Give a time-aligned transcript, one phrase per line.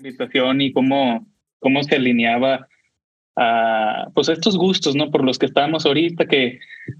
[0.00, 1.26] y cómo,
[1.58, 2.68] cómo se alineaba
[3.36, 5.10] a pues estos gustos, ¿no?
[5.10, 6.58] Por los que estamos ahorita, que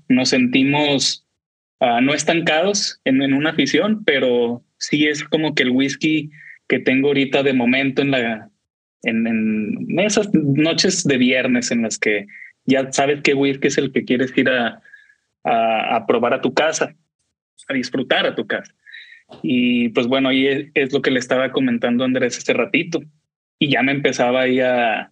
[0.09, 1.27] nos sentimos
[1.81, 6.31] uh, no estancados en, en, una afición, pero sí es como que el whisky
[6.69, 8.51] que tengo ahorita de momento en la
[9.03, 12.27] en, en esas noches de viernes en las que
[12.65, 14.83] ya sabes qué whisky es el que quieres ir a,
[15.45, 16.95] a probar a tu casa,
[17.69, 18.75] a disfrutar a tu casa.
[19.43, 23.01] Y pues bueno, ahí es, es, lo que le estaba comentando Andrés hace ratito.
[23.59, 25.11] Y ya me empezaba ahí a,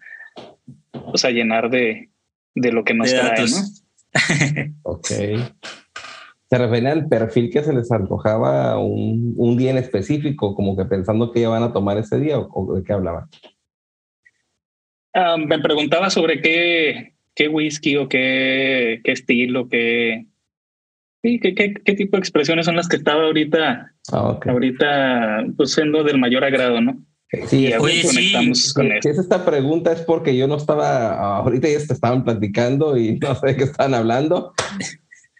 [1.10, 2.10] pues a llenar de,
[2.54, 3.52] de lo que nos De trae, datos.
[3.52, 4.72] ¿no?
[4.82, 5.08] Ok.
[6.48, 10.84] ¿Se refiere al perfil que se les antojaba un, un día en específico, como que
[10.84, 13.28] pensando que ya van a tomar ese día o, o de qué hablaban?
[15.12, 20.26] Ah, me preguntaba sobre qué, qué whisky o qué, qué estilo, qué,
[21.22, 25.72] sí, qué, qué, qué tipo de expresiones son las que estaba ahorita, Ah, ahorita pues
[25.72, 27.02] siendo del mayor agrado, ¿no?
[27.48, 29.08] Sí, Oye, sí, conectamos con si esto.
[29.10, 33.34] es esta pregunta es porque yo no estaba, ahorita ya te estaban platicando y no
[33.34, 34.52] sé de qué estaban hablando.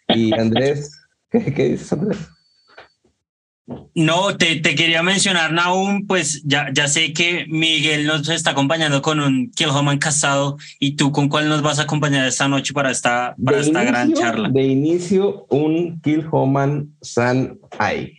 [0.09, 1.01] Y Andrés,
[1.31, 2.29] ¿qué, qué dices Andrés?
[3.95, 9.03] No, te, te quería mencionar, Nahum, pues ya, ya sé que Miguel nos está acompañando
[9.03, 12.93] con un Kilhoman casado y tú con cuál nos vas a acompañar esta noche para
[12.93, 14.51] esta, para De esta gran charla.
[14.51, 18.15] De inicio, un Kilhoman San Ai.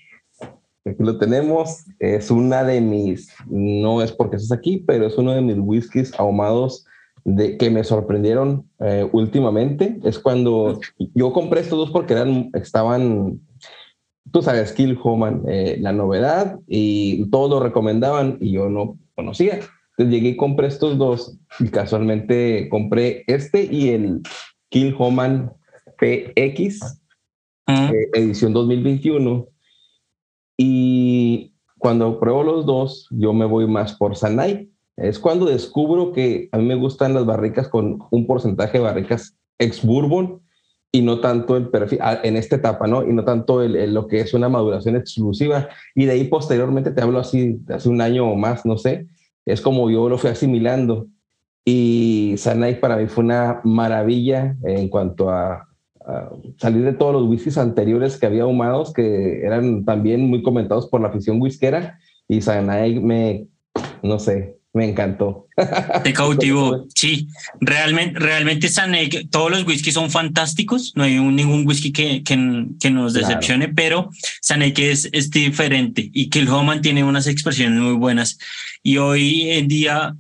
[0.86, 1.86] Aquí lo tenemos.
[2.00, 6.14] Es una de mis, no es porque estés aquí, pero es uno de mis whiskies
[6.18, 6.86] ahumados
[7.24, 10.00] de, que me sorprendieron eh, últimamente.
[10.04, 10.80] Es cuando
[11.14, 13.40] yo compré estos dos porque eran, estaban,
[14.32, 19.60] tú sabes, Kilhoman, eh, la novedad, y todos lo recomendaban y yo no conocía.
[19.92, 24.22] Entonces llegué y compré estos dos y casualmente compré este y el
[24.70, 25.52] Kilhoman
[26.00, 27.02] PX
[27.68, 29.48] Mm, eh, edición 2021.
[30.58, 34.72] Y cuando pruebo los dos, yo me voy más por Sanai.
[34.96, 39.38] Es cuando descubro que a mí me gustan las barricas con un porcentaje de barricas
[39.60, 40.42] ex bourbon
[40.98, 43.08] y no tanto el perfil ah, en esta etapa, ¿no?
[43.08, 45.70] Y no tanto el, el- lo que es una maduración exclusiva.
[45.96, 49.08] Y de ahí posteriormente te hablo así, hace un año o más, no sé.
[49.46, 51.08] Es como yo lo fui asimilando.
[51.66, 55.68] Y Sanai para mí fue una maravilla en cuanto a,
[56.06, 60.88] a salir de todos los whiskies anteriores que había ahumados que eran también muy comentados
[60.88, 62.00] por la afición whiskera
[62.30, 63.48] y Sanai me,
[64.02, 65.48] no sé, me encantó.
[66.04, 66.86] Te cautivó.
[66.96, 67.28] Sí,
[67.60, 70.94] realmente, realmente Sanek, todos los whiskies son fantásticos.
[70.96, 73.28] No hay un- ningún whisky que, que, que nos Claro.
[73.28, 74.10] decepcione, pero
[74.42, 78.38] Sanek es, es diferente y Kilhoman tiene unas expresiones muy buenas.
[78.84, 80.16] Y hoy en día,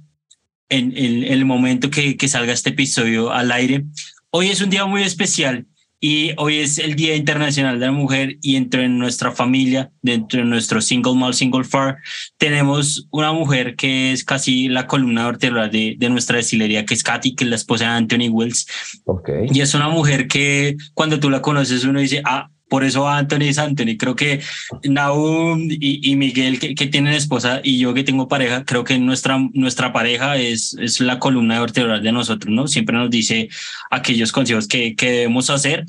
[0.69, 3.85] en, en el momento que, que salga este episodio al aire,
[4.31, 5.65] hoy es un día muy especial
[5.99, 10.45] y hoy es el Día Internacional de la Mujer y entre nuestra familia, dentro de
[10.45, 11.97] nuestro Single Malt Single Far,
[12.37, 17.03] tenemos una mujer que es casi la columna vertebral de, de nuestra destilería, que es
[17.03, 18.67] Katy, que es la esposa de Anthony Wells.
[19.05, 19.47] Okay.
[19.51, 23.43] Y es una mujer que cuando tú la conoces uno dice, ah, por eso Anthony
[23.43, 23.97] es Anthony.
[23.97, 24.41] Creo que
[24.83, 29.39] Naum y, Miguel, que, que, tienen esposa, y yo que tengo pareja, creo que nuestra,
[29.53, 32.67] nuestra pareja es, es la columna vertebral de nosotros, ¿no?
[32.67, 33.49] Siempre nos dice
[33.89, 35.85] aquellos consejos que, que debemos hacer.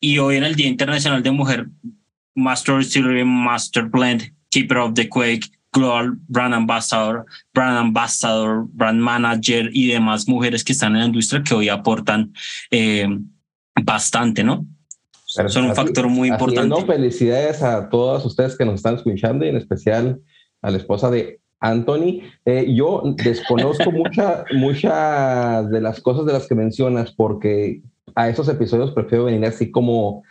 [0.00, 1.68] Y hoy en el Día Internacional de Mujer,
[2.34, 7.24] Master Distillery, Master Blend, Keeper of the Quake, Global Brand Ambassador,
[7.54, 12.32] Brand Ambassador, Brand Manager y demás mujeres que están en la industria que hoy aportan
[12.70, 13.08] eh,
[13.82, 14.66] bastante, ¿no?
[15.36, 16.84] Pero son un factor muy importante.
[16.86, 20.20] Felicidades a todos ustedes que nos están escuchando y en especial
[20.60, 22.20] a la esposa de Anthony.
[22.44, 27.80] Eh, yo desconozco mucha- muchas de las cosas de las que mencionas porque
[28.14, 30.22] a esos episodios prefiero venir así como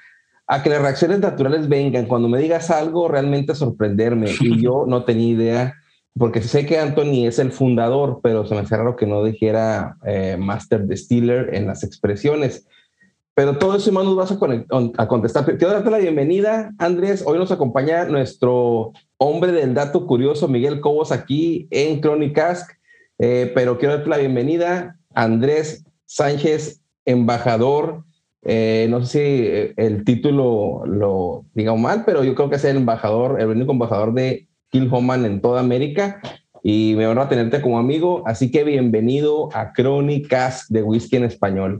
[0.47, 2.05] a que las reacciones naturales vengan.
[2.05, 4.29] Cuando me digas algo, realmente sorprenderme.
[4.41, 5.73] Y yo no tenía idea,
[6.17, 9.95] porque sé que Anthony es el fundador, pero se me hace raro que no dijera
[10.05, 12.67] eh, Master Distiller en las expresiones.
[13.33, 14.37] Pero todo eso y más nos vas a,
[14.97, 15.45] a contestar.
[15.45, 17.23] Quiero darte la bienvenida, Andrés.
[17.25, 22.67] Hoy nos acompaña nuestro hombre del dato curioso, Miguel Cobos, aquí en Crónicas.
[23.19, 28.03] Eh, pero quiero darte la bienvenida, Andrés Sánchez, embajador.
[28.43, 32.65] Eh, no sé si eh, el título lo digamos mal, pero yo creo que es
[32.65, 36.19] el embajador, el único embajador de Kilhoman en toda América.
[36.63, 38.23] Y me honra tenerte como amigo.
[38.25, 41.79] Así que bienvenido a Crónicas de Whisky en Español.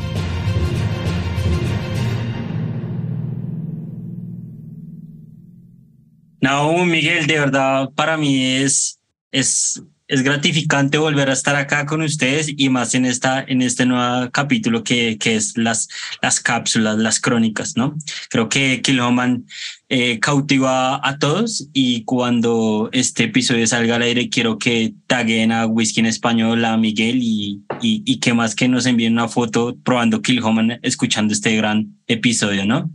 [6.51, 8.99] No, Miguel, de verdad, para mí es,
[9.31, 13.85] es, es gratificante volver a estar acá con ustedes y más en, esta, en este
[13.85, 15.87] nuevo capítulo que, que es las,
[16.21, 17.95] las cápsulas, las crónicas, ¿no?
[18.29, 19.45] Creo que Kilhoman
[19.87, 25.67] eh, cautiva a todos y cuando este episodio salga al aire quiero que taguen a
[25.67, 29.77] Whisky en Español, a Miguel y, y, y que más que nos envíen una foto
[29.85, 32.91] probando Kilhoman escuchando este gran episodio, ¿no?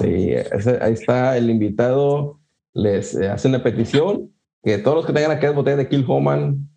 [0.00, 0.32] Sí,
[0.80, 2.35] ahí está el invitado.
[2.76, 4.30] Les eh, hace una petición
[4.62, 6.68] que todos los que tengan aquellas botellas de Kill Homan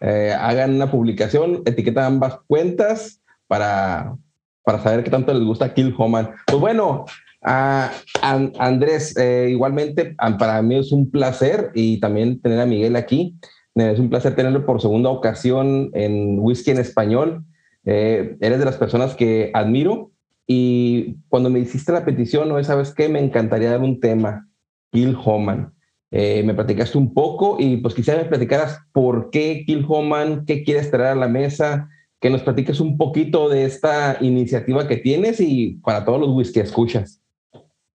[0.00, 4.16] eh, hagan una publicación, etiquetan ambas cuentas para,
[4.64, 6.30] para saber qué tanto les gusta Kill Homan.
[6.46, 7.04] Pues bueno,
[7.40, 13.38] Andrés, eh, igualmente para mí es un placer y también tener a Miguel aquí.
[13.76, 17.44] Eh, Es un placer tenerlo por segunda ocasión en Whisky en Español.
[17.84, 20.10] Eres de las personas que admiro
[20.44, 22.62] y cuando me hiciste la petición, ¿no?
[22.64, 23.08] ¿sabes qué?
[23.08, 24.48] Me encantaría dar un tema,
[24.92, 25.72] Kill Homan.
[26.10, 30.62] Eh, me platicaste un poco y pues quisiera me platicaras por qué Kill Homan, qué
[30.62, 31.88] quieres traer a la mesa,
[32.20, 36.60] que nos platiques un poquito de esta iniciativa que tienes y para todos los whisky
[36.60, 37.20] escuchas.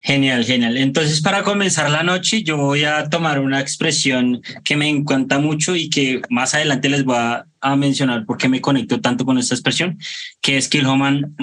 [0.03, 0.77] Genial, genial.
[0.77, 5.75] Entonces, para comenzar la noche, yo voy a tomar una expresión que me encanta mucho
[5.75, 7.45] y que más adelante les voy a,
[7.77, 9.99] mencionar por qué me conecto tanto con esta expresión,
[10.41, 11.35] que es Kilhoman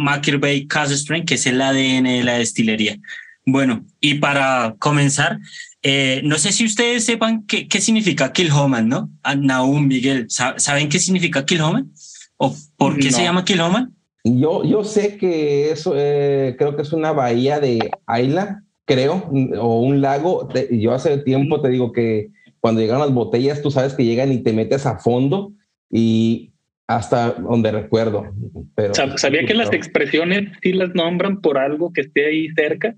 [0.69, 2.99] Cask Strength, que es el ADN de la destilería.
[3.51, 5.39] Bueno, y para comenzar,
[5.83, 9.11] eh, no sé si ustedes sepan qué, qué significa Kilhoman, ¿no?
[9.39, 11.91] Naum, Miguel, ¿saben qué significa Kilhoman?
[12.37, 13.95] ¿O por qué se llama Kilhoman?
[14.23, 19.81] Yo, yo sé que eso, eh, creo que es una bahía de Ayla, creo, o
[19.81, 20.47] un lago.
[20.71, 22.29] Yo hace tiempo te digo que
[22.61, 25.55] cuando llegan las botellas, tú sabes que llegan y te metes a fondo
[25.91, 26.53] y
[26.87, 28.27] hasta donde recuerdo.
[28.75, 32.95] Pero, ¿Sabía que las expresiones sí las nombran por algo que esté ahí cerca?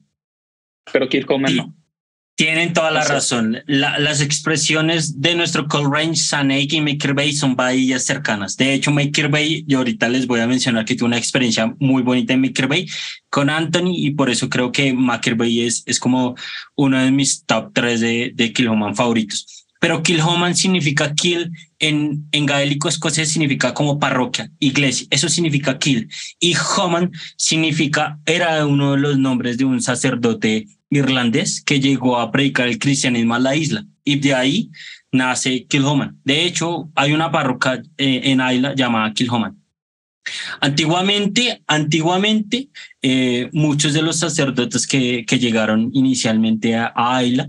[0.92, 1.74] Pero Kirkhoman no.
[2.40, 3.62] Tienen toda la razón.
[3.66, 8.56] las expresiones de nuestro Cold Range, Sanake y Maker Bay son bahías cercanas.
[8.56, 12.02] De hecho, Maker Bay, yo ahorita les voy a mencionar que tuve una experiencia muy
[12.02, 12.88] bonita en Maker Bay
[13.28, 16.34] con Anthony y por eso creo que Maker Bay es, es como
[16.76, 19.66] uno de mis top tres de, de Kilhoman favoritos.
[19.80, 25.06] Pero Kilhoman significa kill en, en gaélico escocés significa como parroquia, iglesia.
[25.10, 26.08] Eso significa kill.
[26.38, 32.30] Y Homan significa, era uno de los nombres de un sacerdote irlandés que llegó a
[32.30, 34.70] predicar el cristianismo a la isla y de ahí
[35.12, 36.20] nace Kilhoman.
[36.24, 39.56] De hecho, hay una parroquia eh, en Isla llamada Kilhoman.
[40.60, 42.68] Antiguamente, antiguamente,
[43.00, 47.48] eh, muchos de los sacerdotes que, que llegaron inicialmente a, a Isla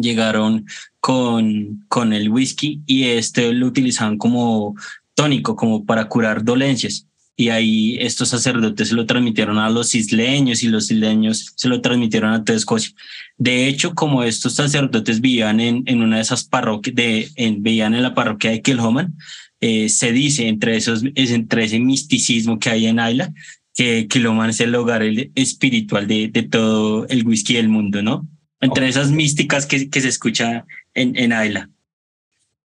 [0.00, 0.66] llegaron
[1.06, 4.74] con, con el whisky y este lo utilizaban como
[5.14, 10.64] tónico, como para curar dolencias y ahí estos sacerdotes se lo transmitieron a los isleños
[10.64, 12.92] y los isleños se lo transmitieron a toda Escocia.
[13.38, 17.94] De hecho, como estos sacerdotes vivían en, en una de esas parroquias, de, en, vivían
[17.94, 19.16] en la parroquia de Kilhoman,
[19.60, 23.32] eh, se dice entre, esos, es entre ese misticismo que hay en Ayla,
[23.76, 25.04] que Kilhoman es el hogar
[25.36, 28.26] espiritual de, de todo el whisky del mundo, ¿no?
[28.60, 30.64] Entre esas místicas que, que se escucha
[30.96, 31.32] en, en.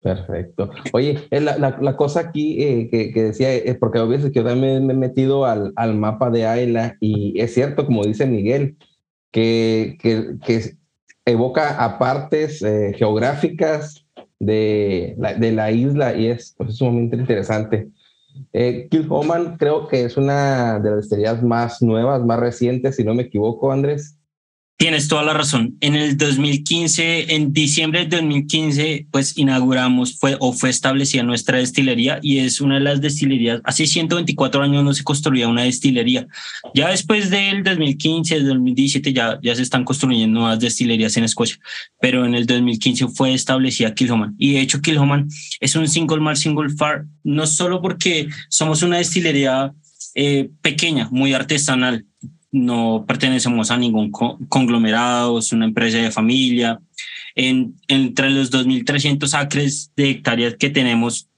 [0.04, 0.70] Perfecto.
[0.92, 4.40] Oye, eh, la, la, cosa aquí eh, que, que, decía, es porque a veces que
[4.40, 8.26] yo también me he metido al, al mapa de Ayla y es cierto, como dice
[8.26, 8.76] Miguel,
[9.30, 10.76] que, que,
[11.24, 14.04] evoca a partes eh, geográficas
[14.38, 17.88] de la, de la, isla y es, pues, sumamente interesante.
[18.52, 23.14] Eh, Kilhoman creo que es una de las destilerías más nuevas, más recientes, si no
[23.14, 24.18] me equivoco, Andrés.
[24.76, 25.76] Tienes toda la razón.
[25.80, 32.18] En el 2015, en diciembre del 2015, pues inauguramos fue, o fue establecida nuestra destilería
[32.20, 33.60] y es una de las destilerías.
[33.62, 36.26] Hace 124 años no se construía una destilería.
[36.74, 41.56] Ya después del 2015, del 2017, ya, ya se están construyendo nuevas destilerías en Escocia,
[42.00, 44.34] pero en el 2015 fue establecida Kilhoman.
[44.38, 45.28] Y de hecho, Kilhoman
[45.60, 49.72] es un single malt, single far, no solo porque somos una destilería
[50.16, 52.06] eh, pequeña, muy artesanal,
[52.54, 56.80] no pertenecemos a ningún conglomerado, es una empresa de familia.
[57.34, 61.28] En, entre los 2.300 acres de hectáreas que tenemos,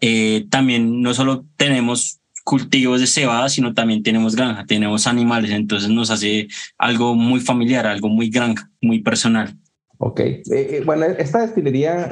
[0.00, 5.90] eh, también no solo tenemos cultivos de cebada, sino también tenemos granja, tenemos animales, entonces
[5.90, 6.46] nos hace
[6.78, 9.56] algo muy familiar, algo muy granja, muy personal.
[9.98, 12.08] Ok, eh, eh, bueno, esta destilería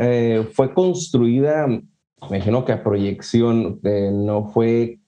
[0.54, 4.98] fue construida, me imagino que a proyección, no fue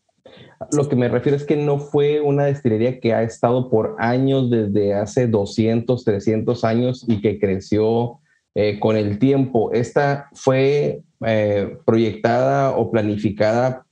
[0.72, 4.50] lo que me refiero es que no fue una destilería que ha estado por años,
[4.50, 8.20] desde hace 200, 300 años y que creció
[8.54, 9.70] eh, con el tiempo.
[9.72, 13.84] Esta fue eh, proyectada o planificada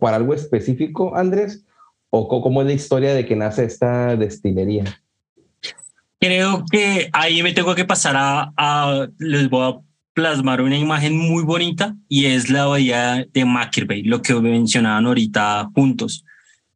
[0.00, 1.64] para algo específico, Andrés,
[2.10, 4.84] o cómo es la historia de que nace esta destilería.
[6.20, 9.80] Creo que ahí me tengo que pasar a, a les voy a
[10.14, 13.44] plasmar una imagen muy bonita y es la bahía de
[13.86, 16.24] Bay, lo que mencionaban ahorita juntos.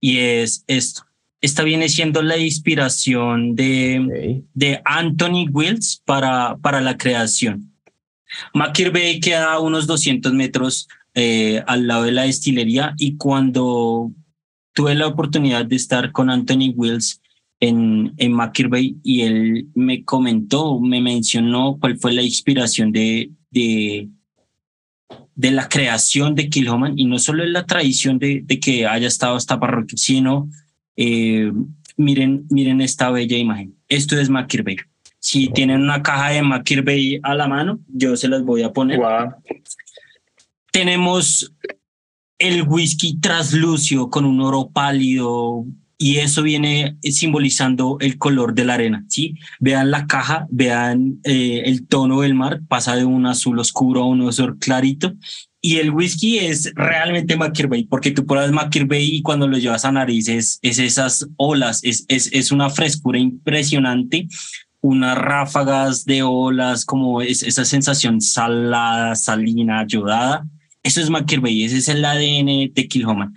[0.00, 1.02] Y es esto.
[1.40, 7.73] Esta viene siendo la inspiración de, de Anthony Wills para, para la creación.
[8.52, 14.11] Bay queda a unos 200 metros eh, al lado de la destilería y cuando
[14.73, 17.21] tuve la oportunidad de estar con Anthony Wills
[17.61, 24.09] en, en Bay y él me comentó, me mencionó cuál fue la inspiración de, de,
[25.35, 29.09] de la creación de Kilhoman y no solo en la tradición de, de que haya
[29.09, 30.49] estado esta parroquia, sino
[30.97, 31.53] eh,
[31.97, 33.75] miren, miren esta bella imagen.
[33.88, 34.77] Esto es Bay
[35.19, 39.00] Si tienen una caja de Bay a la mano, yo se las voy a poner.
[40.71, 41.53] Tenemos
[42.38, 45.65] el whisky traslucio con un oro pálido,
[45.99, 49.35] y eso viene simbolizando el color de la arena, ¿sí?
[49.59, 54.07] Vean la caja, vean eh, el tono del mar, pasa de un azul oscuro a
[54.07, 55.14] un azul clarito
[55.61, 59.90] y el whisky es realmente McKirbey, porque tú pruebas McKirbey y cuando lo llevas a
[59.90, 64.28] narices es esas olas, es, es, es una frescura impresionante,
[64.81, 70.47] unas ráfagas de olas, como es, esa sensación salada, salina, ayudada.
[70.85, 73.35] Eso es McKirbey, ese es el ADN de Kilhoman.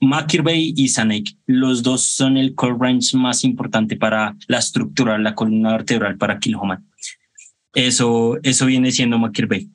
[0.00, 5.34] McKirbey y Sanek, los dos son el core range más importante para la estructura, la
[5.34, 6.86] columna vertebral para Kilhoman.
[7.74, 9.70] Eso, eso viene siendo McKirbey.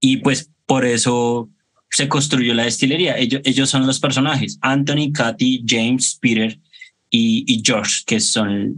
[0.00, 1.48] Y pues por eso
[1.90, 3.16] se construyó la destilería.
[3.16, 6.58] Ellos, ellos son los personajes, Anthony, Katy, James, Peter
[7.10, 8.76] y, y George, que son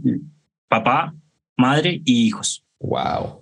[0.67, 1.13] papá,
[1.57, 2.63] madre y hijos.
[2.79, 3.41] Wow.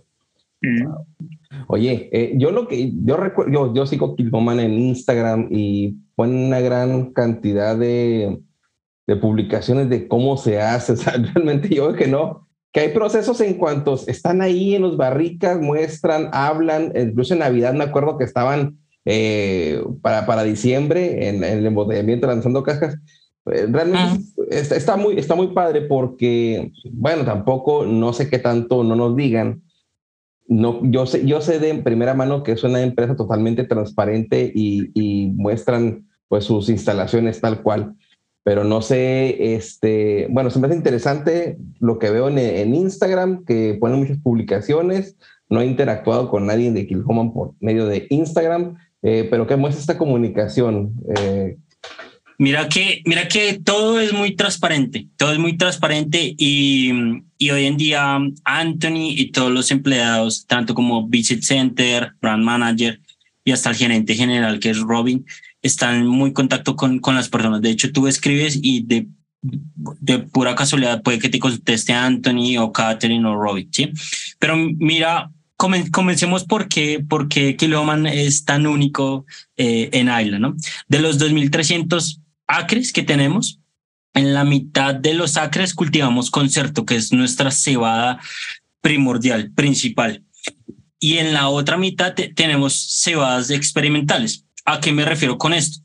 [1.67, 5.95] Oye, eh, yo lo que yo recuerdo, yo, yo sigo Kilboman en Instagram y
[6.27, 8.39] una gran cantidad de,
[9.07, 10.93] de publicaciones de cómo se hace.
[10.93, 14.83] O sea, realmente yo veo que no, que hay procesos en cuanto están ahí en
[14.83, 21.29] los barricas, muestran, hablan, incluso en Navidad me acuerdo que estaban eh, para, para diciembre
[21.29, 22.95] en, el embotellamiento lanzando cajas.
[23.51, 28.83] Eh, realmente está, está, muy, está muy padre porque, bueno, tampoco no sé qué tanto
[28.83, 29.63] no nos digan.
[30.47, 34.91] No, yo sé, yo sé de primera mano que es una empresa totalmente transparente y,
[34.93, 37.95] y muestran pues sus instalaciones tal cual
[38.49, 43.77] pero no sé, este, bueno, se me hace interesante lo que veo en, Instagram, que
[43.79, 45.17] ponen muchas publicaciones,
[45.49, 49.81] no he interactuado con nadie de Kilhoman por medio de Instagram, eh, pero que muestra
[49.81, 50.93] esta comunicación.
[51.15, 51.57] Eh.
[52.39, 56.91] Mira que, mira que todo es muy transparente, todo es muy transparente y,
[57.37, 62.99] y hoy en día Anthony y todos los empleados, tanto como Visit Center, Brand Manager
[63.43, 65.25] y hasta el gerente general que es Robin,
[65.61, 67.61] están muy en contacto con, con las personas.
[67.61, 69.07] De hecho, tú escribes y de,
[69.41, 73.91] de pura casualidad puede que te conteste Anthony o Catherine o Robin, ¿sí?
[74.39, 79.25] Pero mira, comencemos por qué, por qué Kiloman es tan único
[79.57, 80.55] eh, en Isla, ¿no?
[80.87, 83.59] De los 2.300 acres que tenemos,
[84.13, 88.19] en la mitad de los acres cultivamos concerto, que es nuestra cebada
[88.81, 90.23] primordial, principal.
[90.99, 94.45] Y en la otra mitad tenemos cebadas experimentales.
[94.71, 95.79] ¿A qué me refiero con esto?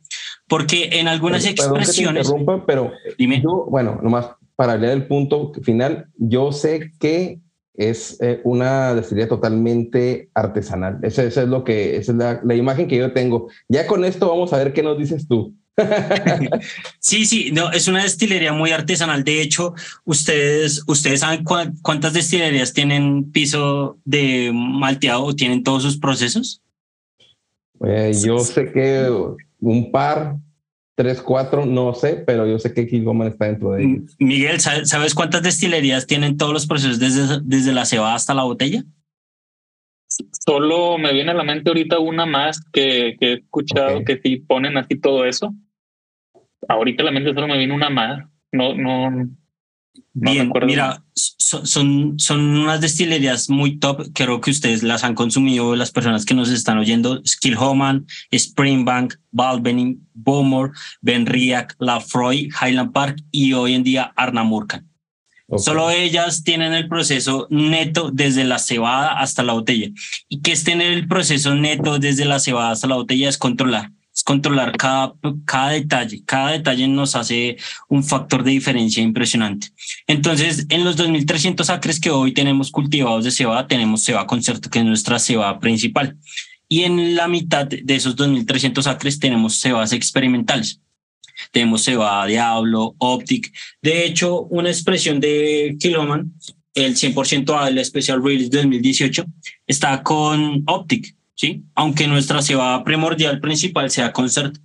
[0.46, 2.32] Porque en algunas expresiones...
[2.66, 3.40] pero dime.
[3.42, 7.40] Yo, bueno, nomás para leer el punto final, yo sé que
[7.74, 10.98] es eh, una destilería totalmente artesanal.
[11.02, 13.48] Esa, es lo que, esa es la, la, imagen que yo tengo.
[13.68, 15.54] Ya con esto vamos a ver qué nos dices tú.
[17.00, 19.24] sí, sí, no, es una destilería muy artesanal.
[19.24, 21.44] De hecho, ustedes, ustedes saben
[21.82, 26.62] cuántas destilerías tienen piso de malteado o tienen todos sus procesos.
[27.80, 29.10] Eh, yo sé que
[29.60, 30.36] un par,
[30.94, 34.16] tres, cuatro, no sé, pero yo sé que Kilgoman está dentro de ellos.
[34.18, 38.84] Miguel, ¿sabes cuántas destilerías tienen todos los procesos desde, desde la cebada hasta la botella?
[40.46, 44.36] Solo me viene a la mente ahorita una más que, que he escuchado que sí
[44.36, 45.52] ponen así todo eso.
[46.68, 48.24] Ahorita a la mente solo me viene una más.
[48.52, 49.28] No, no,
[50.16, 54.08] Bien, mira, son, son, unas destilerías muy top.
[54.12, 57.20] Creo que ustedes las han consumido, las personas que nos están oyendo.
[57.26, 64.88] Skillhoman, Springbank, Balvening, Bowmore, Benriac, Lafroy, Highland Park y hoy en día Arnamurcan.
[65.56, 69.88] Solo ellas tienen el proceso neto desde la cebada hasta la botella.
[70.28, 73.90] Y que estén en el proceso neto desde la cebada hasta la botella es controlar
[74.14, 76.22] es controlar cada, cada detalle.
[76.24, 77.56] Cada detalle nos hace
[77.88, 79.68] un factor de diferencia impresionante.
[80.06, 84.78] Entonces, en los 2.300 acres que hoy tenemos cultivados de cebada, tenemos cebada concerto, que
[84.78, 86.16] es nuestra cebada principal.
[86.68, 90.80] Y en la mitad de esos 2.300 acres tenemos cebas experimentales.
[91.50, 93.52] Tenemos cebada Diablo, Optic.
[93.82, 96.32] De hecho, una expresión de Kiloman,
[96.74, 99.24] el 100% del Special Release 2018,
[99.66, 101.64] está con Optic ¿sí?
[101.74, 104.56] Aunque nuestra cebada primordial principal sea concert,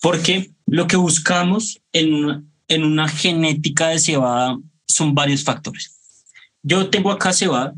[0.00, 5.94] porque lo que buscamos en, en una genética de cebada son varios factores.
[6.62, 7.74] Yo tengo acá cebada,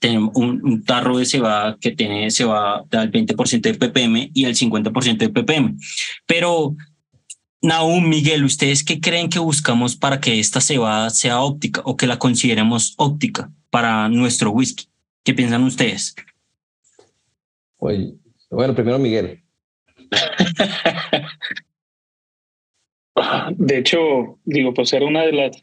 [0.00, 5.18] tenemos un, tarro de cebada que tiene cebada del 20% de ppm y el 50%
[5.18, 5.76] de ppm.
[6.26, 6.74] Pero,
[7.62, 12.06] Naum, Miguel, ¿ustedes qué creen que buscamos para que esta cebada sea óptica o que
[12.06, 14.86] la consideremos óptica para nuestro whisky?
[15.22, 16.16] ¿Qué piensan ustedes?
[17.80, 18.14] Oye,
[18.50, 19.42] bueno, primero Miguel.
[23.56, 25.62] De hecho, digo, pues era una de las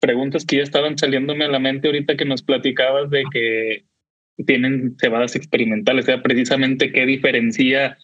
[0.00, 3.84] preguntas que ya estaban saliéndome a la mente ahorita que nos platicabas de que
[4.44, 7.98] tienen cebadas experimentales, o sea, precisamente qué diferencia,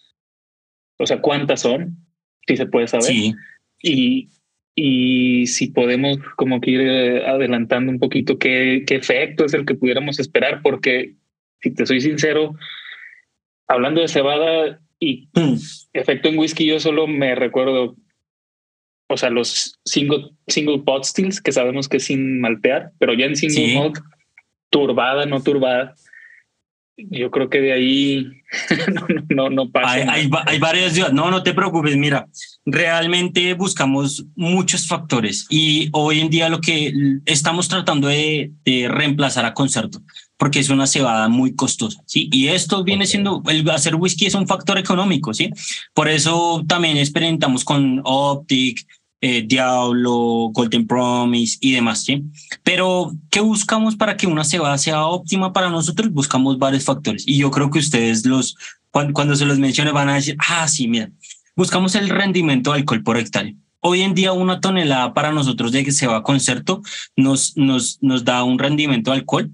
[0.98, 1.98] o sea, cuántas son,
[2.46, 3.04] si se puede saber.
[3.04, 3.34] Sí.
[3.82, 4.30] Y,
[4.74, 9.66] y si podemos como que ir eh, adelantando un poquito qué, qué efecto es el
[9.66, 11.16] que pudiéramos esperar, porque
[11.60, 12.54] si te soy sincero,
[13.72, 15.28] hablando de cebada y
[15.92, 17.96] efecto en whisky, yo solo me recuerdo,
[19.08, 23.26] o sea, los single, single pot stills que sabemos que es sin maltear, pero ya
[23.26, 23.76] en single Sí.
[23.78, 23.98] malt,
[24.70, 25.94] turbada, no turbada.
[26.96, 28.26] Yo creo que de ahí
[28.92, 29.90] no, no, no, pasa.
[29.92, 31.12] Hay, hay, hay varias.
[31.12, 31.96] No, no te preocupes.
[31.96, 32.28] Mira,
[32.66, 36.92] realmente buscamos muchos factores y hoy en día lo que
[37.24, 40.00] estamos tratando de, de reemplazar a Concerto,
[40.42, 42.28] porque es una cebada muy costosa, ¿sí?
[42.32, 45.50] Y esto viene siendo, el hacer whisky es un factor económico, ¿sí?
[45.94, 48.84] Por eso también experimentamos con Optic,
[49.20, 52.24] eh, Diablo, Golden Promise y demás, ¿sí?
[52.64, 56.10] Pero, ¿qué buscamos para que una cebada sea óptima para nosotros?
[56.10, 58.56] Buscamos varios factores y yo creo que ustedes los,
[58.90, 61.08] cuando, cuando se los mencione van a decir, ah, sí, mira,
[61.54, 63.54] buscamos el rendimiento de alcohol por hectárea.
[63.78, 66.82] Hoy en día una tonelada para nosotros de que se va a concerto
[67.14, 69.52] nos, nos, nos da un rendimiento de alcohol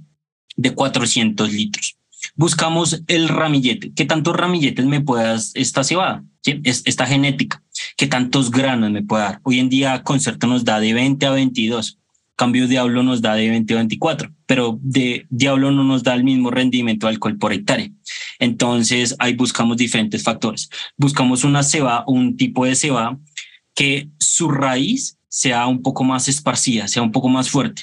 [0.59, 1.97] de 400 litros.
[2.35, 3.93] Buscamos el ramillete.
[3.95, 6.25] ¿Qué tantos ramilletes me puede dar esta cebada?
[6.43, 6.61] ¿Sí?
[6.65, 7.63] Es- Esta genética.
[7.97, 9.41] ¿Qué tantos granos me puede dar?
[9.45, 11.99] Hoy en día Concerto nos da de 20 a 22.
[12.37, 16.23] Cambio Diablo nos da de 20 a 24, pero de Diablo no nos da el
[16.25, 17.91] mismo rendimiento de alcohol por hectárea.
[18.39, 20.69] Entonces ahí buscamos diferentes factores.
[20.97, 23.19] Buscamos una cebada, un tipo de cebada
[23.75, 27.83] que su raíz sea un poco más esparcida, sea un poco más fuerte.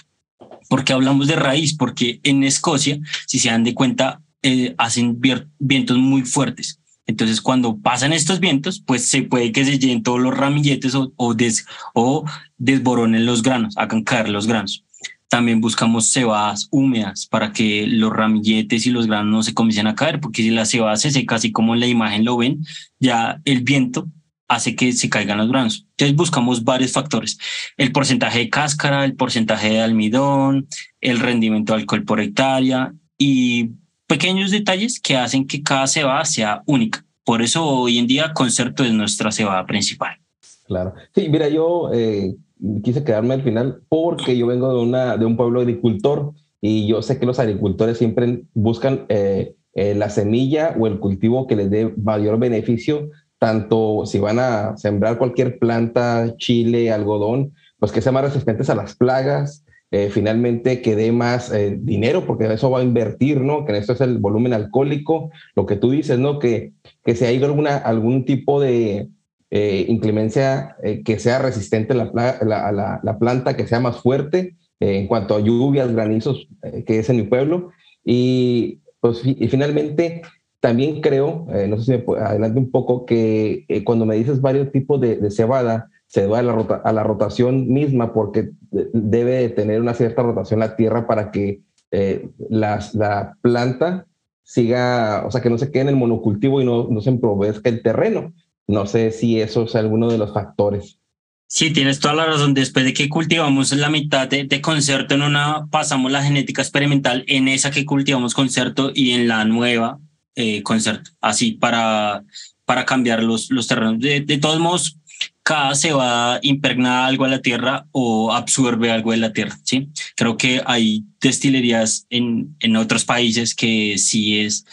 [0.69, 1.75] ¿Por qué hablamos de raíz?
[1.75, 5.19] Porque en Escocia, si se dan de cuenta, eh, hacen
[5.60, 6.80] vientos muy fuertes.
[7.08, 11.13] Entonces, cuando pasan estos vientos, pues se puede que se llenen todos los ramilletes o,
[11.17, 12.25] o, des- o
[12.58, 14.84] desboronen los granos, hagan caer los granos.
[15.28, 19.95] También buscamos cebadas húmedas para que los ramilletes y los granos no se comiencen a
[19.95, 22.63] caer, porque si la cebada se seca, así como en la imagen lo ven,
[22.99, 24.08] ya el viento
[24.48, 25.86] hace que se caigan los granos.
[25.92, 27.38] Entonces buscamos varios factores.
[27.78, 30.68] El porcentaje de cáscara, el porcentaje de almidón,
[31.02, 33.72] el rendimiento de alcohol por hectárea y
[34.08, 37.06] pequeños detalles que hacen que cada cebada sea única.
[37.24, 40.18] Por eso hoy en día Concerto es nuestra cebada principal.
[40.66, 40.94] Claro.
[41.14, 42.36] Sí, mira, yo eh,
[42.84, 47.02] quise quedarme al final porque yo vengo de, una, de un pueblo agricultor y yo
[47.02, 51.70] sé que los agricultores siempre buscan eh, eh, la semilla o el cultivo que les
[51.70, 58.15] dé mayor beneficio, tanto si van a sembrar cualquier planta, chile, algodón, pues que sean
[58.15, 62.80] más resistentes a las plagas, eh, finalmente que dé más eh, dinero, porque eso va
[62.80, 63.65] a invertir, ¿no?
[63.65, 66.39] Que esto es el volumen alcohólico, lo que tú dices, ¿no?
[66.39, 69.10] Que, que si hay alguna, algún tipo de
[69.52, 74.56] eh, inclemencia que sea resistente a la, la- la- la planta, que sea más fuerte
[74.80, 76.48] en cuanto a lluvias, granizos,
[76.86, 77.69] que es en mi pueblo.
[78.04, 80.21] Y, pues, y finalmente,
[80.60, 84.15] también creo, eh, no sé si me pu- adelante un poco, que eh, cuando me
[84.15, 88.13] dices varios tipos de, de cebada, se debe a la, rota- a la rotación misma,
[88.13, 93.38] porque de- debe de tener una cierta rotación la tierra para que eh, las- la
[93.41, 94.06] planta
[94.44, 97.70] siga, o sea, que no se quede en el monocultivo y no, no se emprovezca
[97.70, 98.34] el terreno.
[98.68, 101.00] No sé si eso es alguno de los factores.
[101.48, 102.54] Sí, tienes toda la razón.
[102.56, 107.24] Después de que cultivamos la mitad de, de concerto en una, pasamos la genética experimental
[107.28, 110.00] en esa que cultivamos concerto y en la nueva
[110.36, 111.12] eh, concerto.
[111.21, 112.24] Así para,
[112.65, 114.00] para cambiar los, los terrenos.
[114.00, 114.98] De, de todos modos,
[115.43, 119.58] cada cebada impregna algo a la tierra o absorbe algo de la tierra.
[119.63, 124.65] Sí, creo que hay destilerías en, en otros países que sí es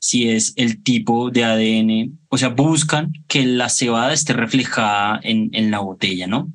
[0.00, 5.50] si es el tipo de ADN, o sea, buscan que la cebada esté reflejada en,
[5.52, 6.50] en la botella, ¿no?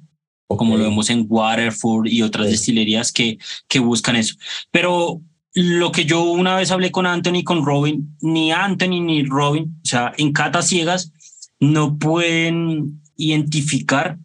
[0.47, 4.35] Como lo vemos en Waterford y otras destilerías que, que buscan eso.
[4.71, 5.21] Pero
[5.55, 9.79] lo que yo una vez hablé con Anthony y con Robin, ni Anthony ni Robin,
[9.83, 11.13] o sea, en catas ciegas,
[11.61, 14.17] no pueden identificar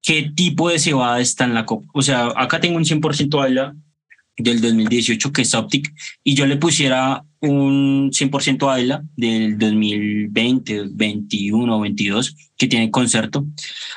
[0.00, 1.88] qué tipo de cebada está en la copa.
[1.92, 3.74] O sea, acá tengo un 100% Ayla
[4.36, 11.80] del 2018 que es Optic y yo le pusiera un 100% Ayla del 2020, 21,
[11.80, 13.44] 22 que tiene concerto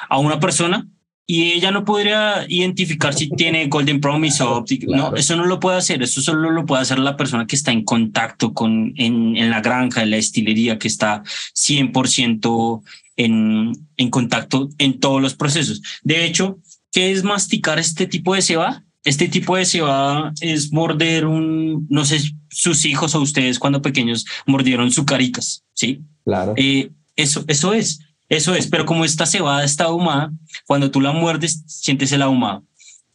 [0.10, 0.88] a una persona
[1.26, 4.86] y ella no podría identificar si tiene Golden Promise o Optic.
[4.88, 6.04] No, eso no lo puede hacer.
[6.04, 9.62] Eso solo lo puede hacer la persona que está en contacto con en, en la
[9.62, 11.24] granja, en la destilería, que está
[11.56, 12.82] 100%
[13.16, 15.82] en, en contacto en todos los procesos.
[16.04, 16.60] De hecho,
[16.92, 18.84] ¿qué es masticar este tipo de cebada?
[19.06, 24.26] Este tipo de cebada es morder un, no sé, sus hijos o ustedes cuando pequeños
[24.46, 26.02] mordieron sucaritas, ¿sí?
[26.26, 26.54] Claro.
[26.58, 30.32] Eh, eso, eso es, eso es, pero como esta cebada está ahumada,
[30.66, 32.64] cuando tú la muerdes, sientes el ahumado.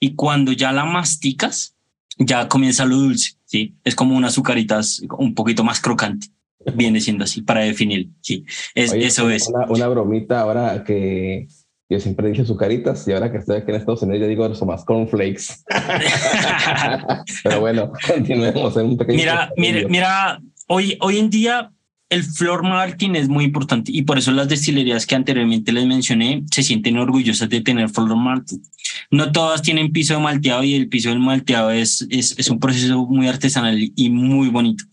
[0.01, 1.75] Y cuando ya la masticas,
[2.18, 3.75] ya comienza lo dulce, ¿sí?
[3.85, 6.29] Es como unas azucaritas un poquito más crocante.
[6.75, 8.44] Viene siendo así para definir, sí.
[8.75, 9.49] Es, Oye, eso es.
[9.49, 11.49] Una, una bromita ahora que
[11.88, 14.66] yo siempre dije azucaritas y ahora que estoy aquí en Estados Unidos yo digo eso
[14.66, 15.64] más cornflakes.
[17.42, 19.18] Pero bueno, continuemos en un pequeño.
[19.18, 21.73] Mira, mira, mira, hoy, hoy en día
[22.11, 26.42] el floor malting es muy importante y por eso las destilerías que anteriormente les mencioné
[26.51, 28.62] se sienten orgullosas de tener floor malting.
[29.11, 32.61] No todas tienen piso de malteado y el piso del malteado es, es, es un
[32.61, 34.85] proceso muy artesanal y muy bonito.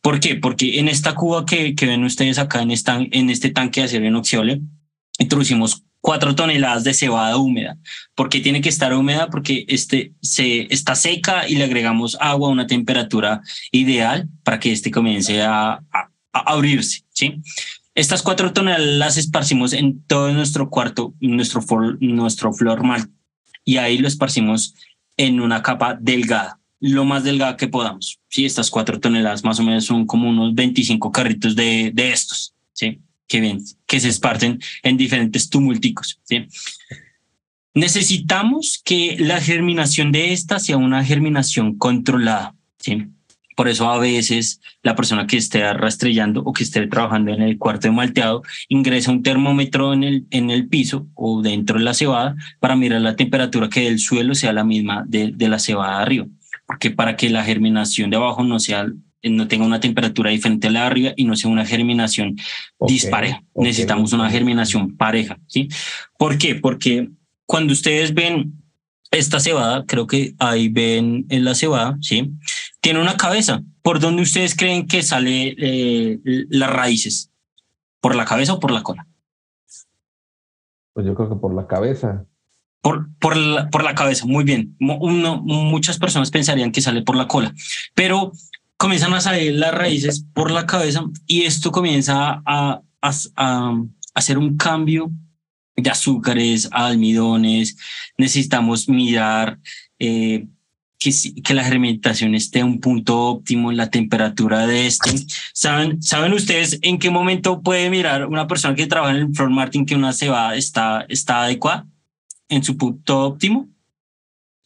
[0.00, 0.36] ¿Por qué?
[0.36, 3.86] Porque en esta cuba que, que ven ustedes acá en, esta, en este tanque de
[3.86, 4.60] acero inoxidable,
[5.18, 7.76] introducimos cuatro toneladas de cebada húmeda.
[8.14, 9.28] ¿Por qué tiene que estar húmeda?
[9.28, 14.72] Porque este se está seca y le agregamos agua a una temperatura ideal para que
[14.72, 17.04] este comience a, a, abrirse.
[17.12, 17.40] ¿sí?
[17.94, 21.62] Estas cuatro toneladas las esparcimos en todo nuestro cuarto, nuestro,
[22.00, 23.08] nuestro flor mal,
[23.64, 24.74] y ahí lo esparcimos
[25.16, 28.20] en una capa delgada, lo más delgada que podamos.
[28.28, 28.46] ¿sí?
[28.46, 32.54] Estas cuatro toneladas más o menos son como unos 25 carritos de, de estos.
[32.72, 33.00] ¿sí?
[33.30, 36.20] que, ven, que se esparcen en diferentes tumulticos.
[36.24, 36.46] ¿sí?
[37.72, 42.54] Necesitamos que la germinación de esta sea una germinación controlada.
[42.78, 43.06] ¿sí?
[43.56, 47.58] Por eso a veces la persona que esté rastrellando o que esté trabajando en el
[47.58, 51.94] cuarto de malteado ingresa un termómetro en el, en el piso o dentro de la
[51.94, 55.98] cebada para mirar la temperatura que del suelo sea la misma de, de la cebada
[55.98, 56.26] de arriba.
[56.66, 58.86] Porque para que la germinación de abajo no sea
[59.22, 62.36] no tenga una temperatura diferente a la de arriba y no sea una germinación
[62.86, 63.42] dispareja.
[63.54, 65.68] Necesitamos una germinación pareja, ¿sí?
[66.18, 66.54] ¿Por qué?
[66.54, 67.10] Porque
[67.44, 68.54] cuando ustedes ven
[69.10, 72.30] esta cebada, creo que ahí ven en la cebada, ¿sí?
[72.80, 73.62] Tiene una cabeza.
[73.82, 77.30] ¿Por dónde ustedes creen que sale eh, las raíces?
[78.00, 79.06] ¿Por la cabeza o por la cola?
[80.92, 82.24] Pues yo creo que por la cabeza.
[82.82, 84.76] Por, por, la, por la cabeza, muy bien.
[84.80, 87.54] Uno, muchas personas pensarían que sale por la cola,
[87.94, 88.32] pero
[88.78, 93.74] comienzan a salir las raíces por la cabeza y esto comienza a, a,
[94.14, 95.10] hacer un cambio
[95.76, 97.76] de azúcares almidones.
[98.16, 99.58] Necesitamos mirar
[99.98, 100.46] eh,
[101.00, 101.10] que,
[101.42, 105.10] que la fermentación esté a un punto óptimo en la temperatura de este.
[105.52, 109.50] ¿Saben, ¿Saben ustedes en qué momento puede mirar una persona que trabaja en el Flor
[109.50, 111.86] Martin que una cebada está, está adecuada
[112.48, 113.68] en su punto óptimo?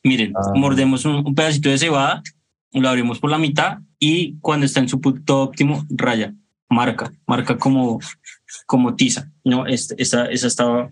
[0.03, 0.53] Miren, ah.
[0.55, 2.23] mordemos un, un pedacito de cebada,
[2.73, 6.35] lo abrimos por la mitad y cuando está en su punto óptimo, raya,
[6.69, 8.01] marca, marca como,
[8.67, 9.31] como tiza.
[9.45, 10.91] No, este, esa, esa estaba.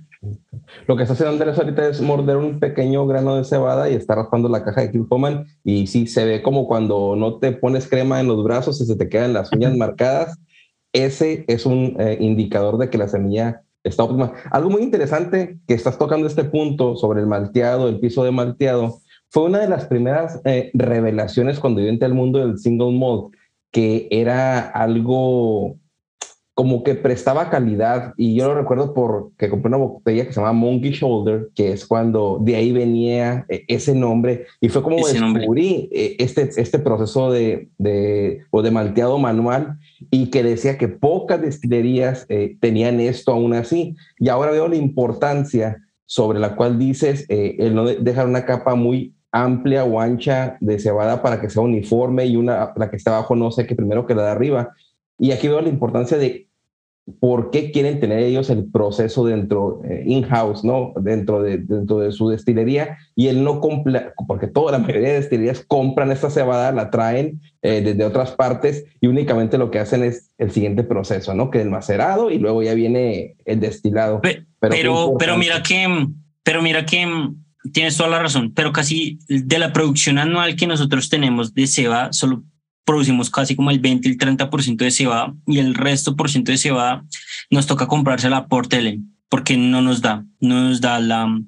[0.86, 4.14] Lo que está haciendo Andrés ahorita es morder un pequeño grano de cebada y está
[4.14, 5.46] raspando la caja de Kilpoman.
[5.64, 8.96] Y sí, se ve como cuando no te pones crema en los brazos y se
[8.96, 10.38] te quedan las uñas marcadas.
[10.92, 14.32] Ese es un eh, indicador de que la semilla está óptima.
[14.50, 19.00] Algo muy interesante que estás tocando este punto sobre el malteado, el piso de malteado,
[19.30, 23.34] fue una de las primeras eh, revelaciones cuando yo entré al mundo del single malt,
[23.70, 25.78] que era algo
[26.62, 30.52] como que prestaba calidad y yo lo recuerdo porque compré una botella que se llama
[30.52, 35.88] Monkey Shoulder, que es cuando de ahí venía eh, ese nombre y fue como descubrí
[35.90, 41.42] eh, este, este proceso de, de, o de malteado manual y que decía que pocas
[41.42, 42.28] destilerías
[42.60, 47.86] tenían esto aún así y ahora veo la importancia sobre la cual dices el no
[47.86, 52.72] dejar una capa muy amplia o ancha de cebada para que sea uniforme y una,
[52.76, 54.76] la que está abajo no sé qué primero que la de arriba.
[55.18, 56.48] Y aquí veo la importancia de
[57.20, 60.92] por qué quieren tener ellos el proceso dentro, eh, in-house, ¿no?
[61.00, 65.20] Dentro de, dentro de su destilería y él no compra, porque toda la mayoría de
[65.20, 70.04] destilerías compran esta cebada, la traen eh, desde otras partes y únicamente lo que hacen
[70.04, 71.50] es el siguiente proceso, ¿no?
[71.50, 74.20] Que el macerado y luego ya viene el destilado.
[74.20, 76.06] pero, pero, pero mira que,
[76.44, 77.04] pero mira que
[77.72, 82.12] tienes toda la razón, pero casi de la producción anual que nosotros tenemos de cebada,
[82.12, 82.44] solo
[82.84, 86.52] producimos casi como el 20 y el 30% de cebada y el resto por ciento
[86.52, 87.04] de cebada
[87.50, 91.40] nos toca comprársela por tele porque no nos da, no nos da la,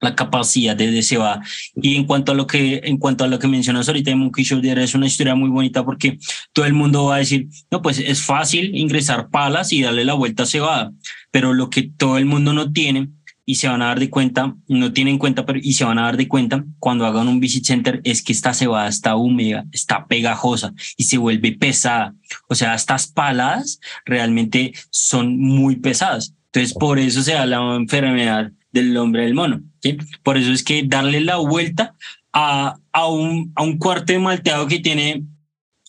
[0.00, 1.42] la capacidad de, de cebada.
[1.74, 4.44] Y en cuanto a lo que, en cuanto a lo que mencionas ahorita de Monkey
[4.44, 6.18] Shoulder, es una historia muy bonita porque
[6.52, 10.14] todo el mundo va a decir, no, pues es fácil ingresar palas y darle la
[10.14, 10.92] vuelta a cebada,
[11.30, 13.08] pero lo que todo el mundo no tiene
[13.50, 16.02] y se van a dar de cuenta, no tienen cuenta, pero y se van a
[16.02, 20.06] dar de cuenta cuando hagan un visit center es que esta cebada está húmeda, está
[20.06, 22.14] pegajosa y se vuelve pesada.
[22.46, 26.32] O sea, estas paladas realmente son muy pesadas.
[26.52, 29.62] Entonces, por eso se da la enfermedad del hombre del mono.
[29.82, 29.98] ¿sí?
[30.22, 31.96] Por eso es que darle la vuelta
[32.32, 35.24] a, a, un, a un cuarto de malteado que tiene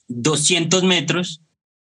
[0.07, 1.43] 200 metros,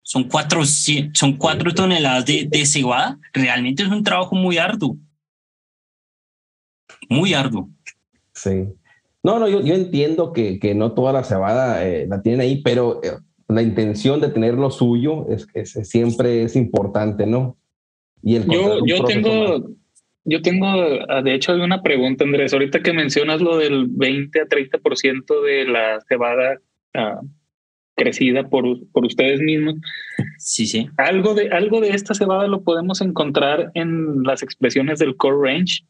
[0.02, 4.98] son cuatro, son cuatro toneladas de, de cebada, realmente es un trabajo muy arduo
[7.10, 7.68] muy arduo.
[8.32, 8.68] Sí.
[9.22, 12.62] No, no, yo, yo entiendo que, que, no toda la cebada eh, la tienen ahí,
[12.62, 13.10] pero eh,
[13.48, 17.58] la intención de tener lo suyo es, es, siempre es importante, ¿no?
[18.22, 19.70] Y el yo, yo tengo,
[20.24, 20.66] yo tengo,
[21.08, 22.52] ah, de hecho, hay una pregunta, Andrés.
[22.52, 26.60] Ahorita que mencionas lo del 20 a 30% de la cebada
[26.94, 27.26] uh,
[27.96, 29.74] crecida por, por ustedes mismos.
[30.38, 30.88] Sí, sí.
[30.96, 35.84] Algo de, algo de esta cebada lo podemos encontrar en las expresiones del core range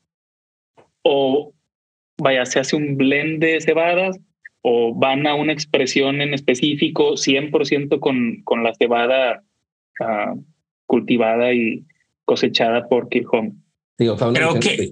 [1.02, 1.52] o
[2.18, 4.18] vaya, se hace un blend de cebadas
[4.62, 9.42] o van a una expresión en específico 100% con, con la cebada
[10.00, 10.34] ah,
[10.86, 11.84] cultivada y
[12.24, 13.54] cosechada por Kilhome.
[13.96, 14.88] Creo que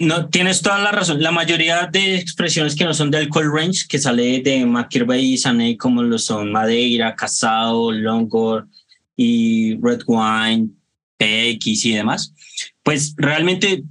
[0.00, 1.22] no tienes toda la razón.
[1.22, 5.38] La mayoría de expresiones que no son del cold range, que sale de McKirby y
[5.38, 8.68] Sané, como lo son Madeira, Casado, Longor
[9.16, 10.68] y Red Wine,
[11.16, 12.34] PX y demás,
[12.82, 13.82] pues realmente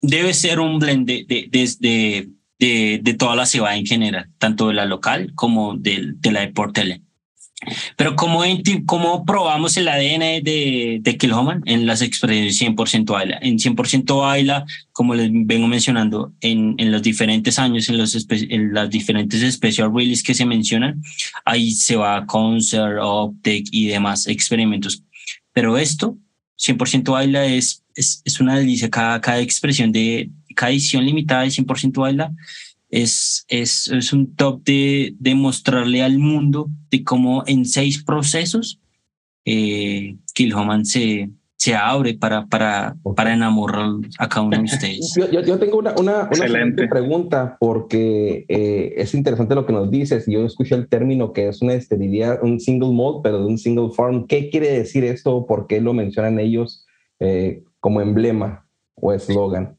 [0.00, 4.74] debe ser un blend de, de, de, de, toda la cebada en general, tanto de
[4.74, 7.02] la local como de, la de Portele.
[7.96, 8.44] Pero ¿cómo,
[8.86, 13.38] cómo probamos el ADN de, de Kilhoman en las expresiones 100% Ayla?
[13.42, 18.72] En 100% Ayla, como les vengo mencionando, en, en los diferentes años, en, los en
[18.72, 21.02] las diferentes special releases que se mencionan,
[21.44, 25.02] ahí se va Concert, Optic y demás experimentos.
[25.52, 26.16] Pero esto,
[26.58, 28.90] 100% Ayla, es, es, es una delicia.
[28.90, 32.32] Cada, cada expresión de cada edición limitada de 100% Ayla
[32.90, 38.80] es, es, es un top de, de, mostrarle al mundo de cómo en seis procesos
[39.44, 45.14] eh, Kilhoman se, se abre para, para, para enamorar a cada uno de ustedes.
[45.16, 50.24] yo, yo, tengo una, una, una pregunta porque eh, es interesante lo que nos dices.
[50.28, 53.90] Yo escuché el término que es una esterilidad, un single mode, pero de un single
[53.94, 54.26] farm.
[54.28, 55.46] ¿Qué quiere decir esto?
[55.46, 56.86] ¿Por qué lo mencionan ellos
[57.18, 59.77] eh, como emblema o eslogan?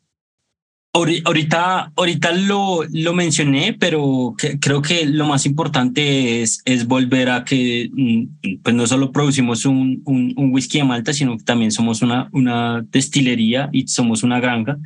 [1.25, 7.43] Ahorita, ahorita lo, lo mencioné, pero creo que lo más importante es, es volver a
[7.43, 12.01] que mm, pues no solo producimos un, un, whisky de Malta, sino que también somos
[12.01, 14.77] una, una destilería y somos una granja.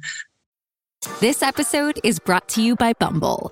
[1.19, 3.51] This episode is brought to you by Bumble.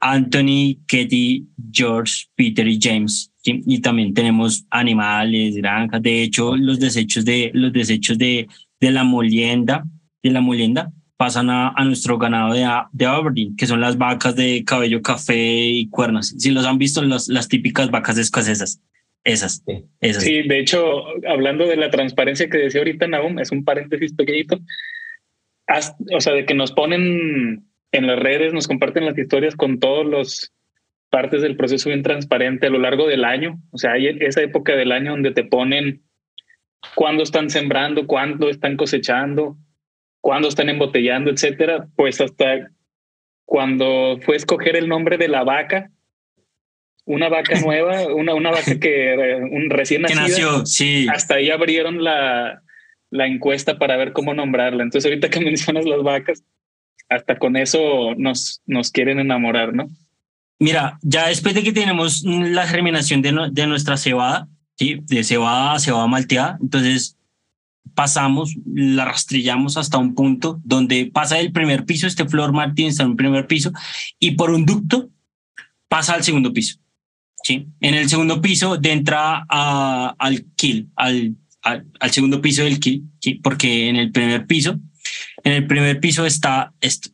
[0.00, 3.32] Anthony, Katie, George, Peter y James.
[3.44, 6.02] Y también tenemos animales, granjas.
[6.02, 8.46] De hecho, los desechos de los desechos de,
[8.80, 9.84] de la molienda,
[10.22, 14.36] de la molienda, pasan a, a nuestro ganado de, de, Aberdeen, que son las vacas
[14.36, 16.28] de cabello café y cuernos.
[16.38, 18.80] Si los han visto, las, las típicas vacas escocesas.
[19.24, 19.62] Esas,
[20.00, 20.22] esas.
[20.22, 24.60] Sí, de hecho, hablando de la transparencia que decía ahorita Naum, es un paréntesis pequeñito.
[26.14, 30.06] o sea, de que nos ponen en las redes, nos comparten las historias con todos
[30.06, 30.52] los
[31.10, 33.60] partes del proceso bien transparente a lo largo del año.
[33.70, 36.02] O sea, hay esa época del año donde te ponen
[36.94, 39.56] cuándo están sembrando, cuándo están cosechando,
[40.20, 41.88] cuándo están embotellando, etcétera.
[41.96, 42.70] Pues hasta
[43.44, 45.90] cuando fue escoger el nombre de la vaca,
[47.06, 51.06] una vaca nueva, una, una vaca que un recién nacida, nació, sí.
[51.10, 52.62] hasta ahí abrieron la,
[53.10, 54.82] la encuesta para ver cómo nombrarla.
[54.82, 56.44] Entonces, ahorita que mencionas las vacas,
[57.08, 59.88] hasta con eso nos, nos quieren enamorar, ¿no?
[60.60, 65.00] Mira, ya después de que tenemos la germinación de, de nuestra cebada, ¿sí?
[65.04, 67.16] de cebada a cebada malteada, entonces
[67.94, 73.04] pasamos, la rastrillamos hasta un punto donde pasa el primer piso, este Flor Martín está
[73.04, 73.72] en un primer piso,
[74.18, 75.10] y por un ducto
[75.88, 76.78] pasa al segundo piso.
[77.42, 77.68] ¿sí?
[77.80, 83.04] En el segundo piso de entra al kill, al, al, al, segundo piso del kill,
[83.20, 83.34] ¿sí?
[83.34, 84.78] porque en el primer piso
[85.48, 87.10] en el primer piso está esto,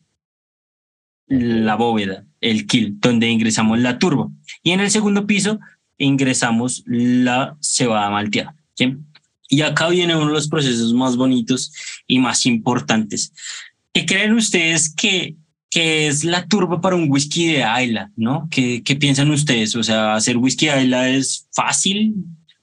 [1.29, 4.33] la bóveda, el kill, donde ingresamos la turbo.
[4.63, 5.61] Y en el segundo piso
[5.99, 8.57] ingresamos la cebada malteada.
[9.49, 11.73] Y acá viene uno de los procesos más bonitos
[12.09, 13.33] y más importantes.
[13.93, 15.37] ¿Qué creen ustedes que,
[15.71, 18.11] que es la turba para un whisky de Ayla?
[18.17, 18.49] ¿no?
[18.51, 19.77] ¿Qué, ¿Qué piensan ustedes?
[19.77, 22.15] O sea, hacer whisky de Ayla es fácil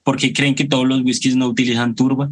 [0.04, 2.30] porque creen que todos los whiskies no utilizan turba.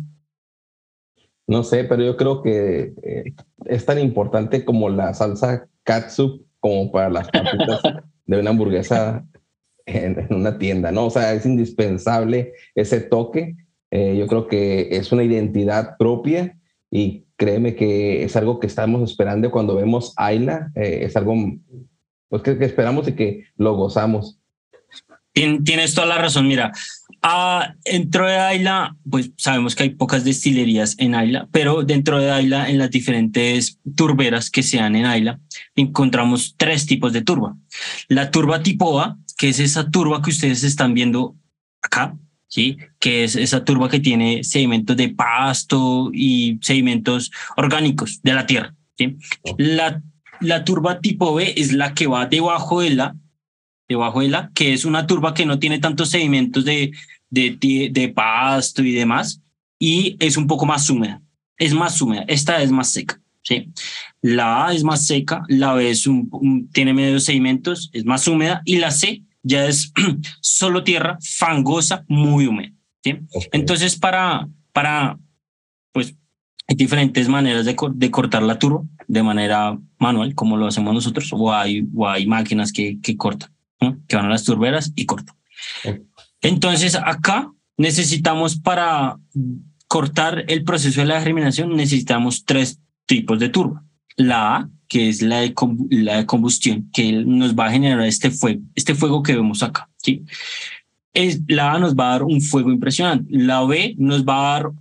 [1.49, 3.33] No sé, pero yo creo que eh,
[3.65, 7.81] es tan importante como la salsa katsup como para las papitas
[8.27, 9.25] de una hamburguesa
[9.87, 11.07] en, una tienda, ¿no?
[11.07, 13.55] O sea, es indispensable ese toque.
[13.89, 16.55] Eh, yo creo que es una identidad propia
[16.91, 20.71] y créeme que es algo que estamos esperando cuando vemos Ayla.
[20.75, 21.33] Eh, es algo
[22.27, 24.38] pues, que, que esperamos y que lo gozamos.
[25.63, 26.47] Tienes toda la razón.
[26.47, 26.71] Mira,
[27.21, 32.31] Ah, dentro de Ayla, pues sabemos que hay pocas destilerías en Ayla, pero dentro de
[32.31, 35.39] Ayla, en las diferentes turberas que se dan en Ayla,
[35.75, 37.57] encontramos tres tipos de turba.
[38.07, 41.35] La turba tipo A, que es esa turba que ustedes están viendo
[41.81, 42.15] acá,
[42.47, 42.77] ¿sí?
[42.99, 48.75] Que es esa turba que tiene sedimentos de pasto y sedimentos orgánicos de la tierra,
[48.97, 49.17] ¿sí?
[49.57, 50.01] La,
[50.39, 53.15] la turba tipo B es la que va debajo de la,
[53.89, 56.91] de la, que es una turba que no tiene tantos sedimentos de,
[57.29, 59.41] de, de pasto y demás,
[59.79, 61.21] y es un poco más húmeda,
[61.57, 63.19] es más húmeda, esta es más seca.
[63.41, 63.71] ¿sí?
[64.21, 68.61] La A es más seca, la B es un, tiene medio sedimentos, es más húmeda,
[68.65, 69.91] y la C ya es
[70.41, 72.71] solo tierra fangosa, muy húmeda.
[73.03, 73.15] ¿sí?
[73.51, 75.17] Entonces, para, para,
[75.93, 76.15] pues,
[76.67, 81.31] hay diferentes maneras de, de, cortar la turba de manera manual, como lo hacemos nosotros,
[81.33, 83.49] o hay, o hay máquinas que, que cortan,
[84.07, 85.35] que van a las turberas y cortan.
[86.41, 89.17] Entonces, acá necesitamos para
[89.87, 93.83] cortar el proceso de la germinación, necesitamos tres tipos de turba.
[94.15, 95.55] La A, que es la de,
[95.89, 99.89] la de combustión, que nos va a generar este fuego, este fuego que vemos acá.
[99.97, 100.25] ¿sí?
[101.13, 103.25] Es, la A nos va a dar un fuego impresionante.
[103.35, 104.71] La B nos va a dar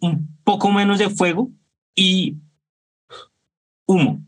[0.00, 1.50] un poco menos de fuego
[1.94, 2.36] y
[3.86, 4.25] humo.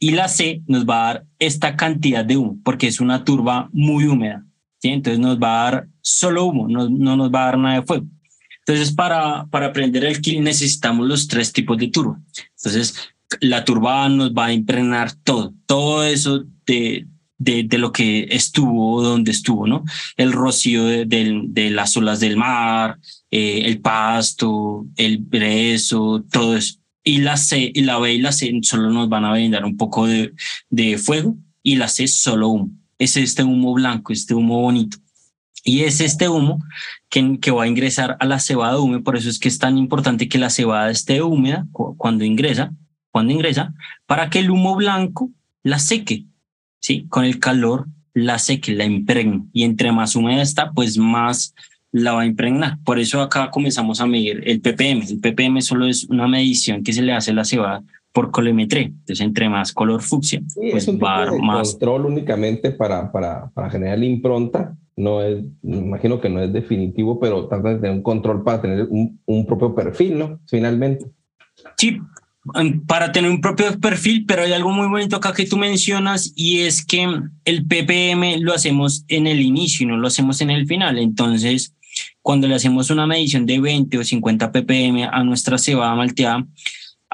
[0.00, 3.68] Y la C nos va a dar esta cantidad de humo, porque es una turba
[3.72, 4.44] muy húmeda.
[4.78, 4.88] ¿sí?
[4.88, 7.86] Entonces nos va a dar solo humo, no, no nos va a dar nada de
[7.86, 8.06] fuego.
[8.66, 12.18] Entonces, para, para aprender el kill necesitamos los tres tipos de turba.
[12.56, 12.96] Entonces,
[13.40, 19.02] la turba nos va a impregnar todo, todo eso de, de, de, lo que estuvo,
[19.02, 19.84] donde estuvo, ¿no?
[20.16, 22.98] El rocío de, de, las olas del mar,
[23.30, 26.78] eh, el pasto, el brezo, todo eso.
[27.04, 29.76] Y la C, y la B y la C solo nos van a brindar un
[29.76, 30.32] poco de,
[30.70, 32.70] de fuego y la C solo humo.
[32.98, 34.96] Es este humo blanco, este humo bonito.
[35.64, 36.62] Y es este humo
[37.08, 39.78] que, que, va a ingresar a la cebada húmeda, por eso es que es tan
[39.78, 42.72] importante que la cebada esté húmeda cuando ingresa,
[43.10, 43.72] cuando ingresa,
[44.06, 45.30] para que el humo blanco
[45.62, 46.26] la seque,
[46.80, 47.06] ¿sí?
[47.08, 49.44] Con el calor la seque, la impregne.
[49.52, 51.54] Y entre más húmeda está, pues más
[51.94, 52.78] la va a impregnar.
[52.84, 55.04] Por eso acá comenzamos a medir el ppm.
[55.08, 58.86] El ppm solo es una medición que se le hace a la cebada por colorimetría.
[58.86, 60.42] Entonces, entre más color fucsia,
[60.72, 61.70] pues va a dar más.
[61.70, 66.52] control únicamente para, para, para generar la impronta no es, me imagino que no es
[66.52, 70.40] definitivo, pero trata de tener un control para tener un, un, propio perfil, ¿no?
[70.48, 71.06] Finalmente.
[71.76, 71.98] Sí,
[72.86, 76.60] para tener un propio perfil, pero hay algo muy bonito acá que tú mencionas y
[76.60, 77.08] es que
[77.44, 80.98] el ppm lo hacemos en el inicio y no lo hacemos en el final.
[80.98, 81.74] Entonces,
[82.22, 86.46] cuando le hacemos una medición de 20 o 50 ppm a nuestra cebada malteada,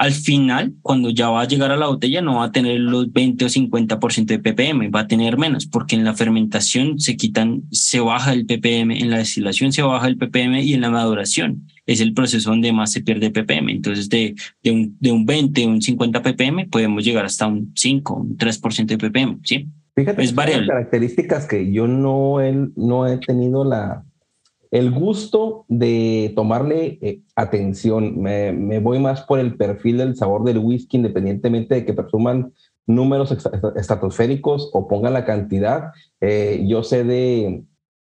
[0.01, 3.13] al final, cuando ya va a llegar a la botella, no va a tener los
[3.13, 7.61] 20 o 50% de ppm, va a tener menos, porque en la fermentación se quitan,
[7.69, 11.67] se baja el ppm, en la destilación se baja el ppm y en la maduración
[11.85, 13.71] es el proceso donde más se pierde ppm.
[13.71, 18.15] Entonces, de, de, un, de un 20, un 50 ppm, podemos llegar hasta un 5,
[18.15, 19.67] un 3% de ppm, ¿sí?
[19.93, 20.67] Fíjate, es variable.
[20.67, 24.03] características que yo no he, no he tenido la,
[24.71, 28.21] el gusto de tomarle eh, atención.
[28.21, 32.53] Me, me, voy más por el perfil del sabor del whisky, independientemente de que presuman
[32.87, 33.31] números
[33.75, 35.91] estratosféricos o pongan la cantidad.
[36.21, 37.63] Eh, yo sé de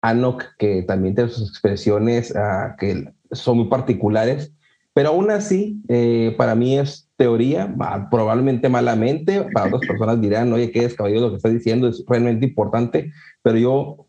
[0.01, 4.53] Anok que también tiene sus expresiones uh, que son muy particulares,
[4.93, 7.75] pero aún así, eh, para mí es teoría,
[8.11, 12.47] probablemente malamente, para otras personas dirán, oye, qué descabellado lo que estás diciendo, es realmente
[12.47, 14.07] importante, pero yo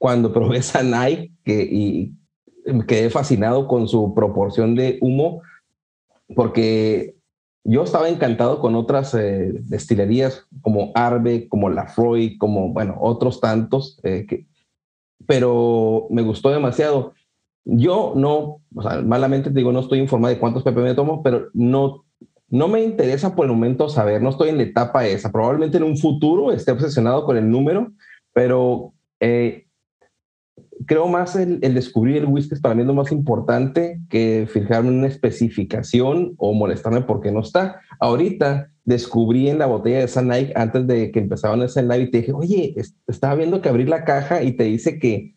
[0.00, 2.14] cuando probé Sanai que, y
[2.64, 5.42] me quedé fascinado con su proporción de humo,
[6.34, 7.16] porque
[7.64, 14.00] yo estaba encantado con otras eh, destilerías como Arbe, como Lafroy, como, bueno, otros tantos,
[14.02, 14.46] eh, que,
[15.26, 17.12] pero me gustó demasiado.
[17.66, 21.50] Yo no, o sea, malamente te digo, no estoy informado de cuántos ppm tomo, pero
[21.52, 22.06] no,
[22.48, 25.30] no me interesa por el momento saber, no estoy en la etapa esa.
[25.30, 27.92] Probablemente en un futuro esté obsesionado con el número,
[28.32, 29.66] pero eh,
[30.86, 34.98] creo más el, descubrir el whisky es para mí lo más importante que fijarme en
[34.98, 37.80] una especificación o molestarme porque no está.
[37.98, 42.10] Ahorita descubrí en la botella de San Nike antes de que empezaban ese live y
[42.10, 42.74] te dije, oye,
[43.06, 45.34] estaba viendo que abrir la caja y te dice que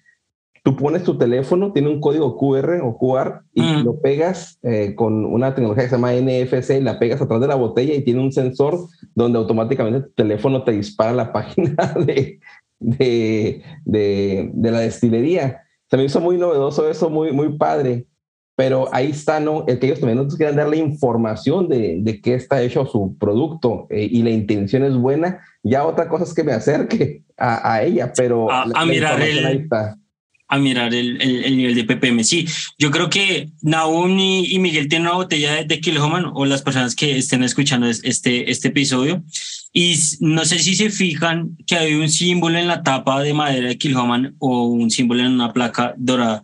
[0.64, 3.84] tú pones tu teléfono, tiene un código QR o QR y mm.
[3.84, 7.56] lo pegas eh, con una tecnología que se llama NFC, la pegas atrás de la
[7.56, 8.80] botella y tiene un sensor
[9.14, 11.76] donde automáticamente tu teléfono te dispara la página
[12.06, 12.40] de,
[12.80, 15.62] de, de, de la destilería.
[15.90, 18.06] Se me hizo muy novedoso eso, muy, muy padre.
[18.56, 19.66] Pero ahí está, ¿no?
[19.68, 23.18] El que ellos también nos quieren dar la información de, de qué está hecho su
[23.18, 25.40] producto eh, y la intención es buena.
[25.64, 29.68] Ya otra cosa es que me acerque a, a ella, pero a, a mirar el,
[30.48, 32.24] a mirar el, el, nivel de ppm.
[32.24, 32.46] Sí,
[32.78, 36.62] yo creo que Naum y, y Miguel tienen una botella de, de Kilhoman o las
[36.62, 39.24] personas que estén escuchando este, este episodio
[39.74, 43.70] Y no sé si se fijan que hay un símbolo en la tapa de madera
[43.70, 46.44] de Kilhoman o un símbolo en una placa dorada.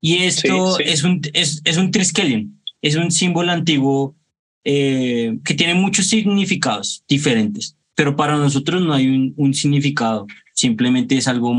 [0.00, 4.16] Y esto es un es, es un triskelion, es un símbolo antiguo
[4.64, 11.16] eh, que tiene muchos significados diferentes, pero para nosotros no hay un, un significado, simplemente
[11.16, 11.52] es algo,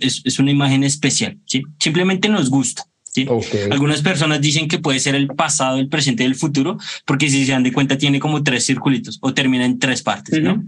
[0.00, 1.62] es, es, una imagen especial, ¿sí?
[1.78, 2.84] simplemente nos gusta.
[3.26, 3.58] ¿Sí?
[3.70, 7.44] Algunas personas dicen que puede ser el pasado, el presente y el futuro, porque si
[7.44, 10.62] se dan de cuenta tiene como tres circulitos o termina en tres partes, ¿no?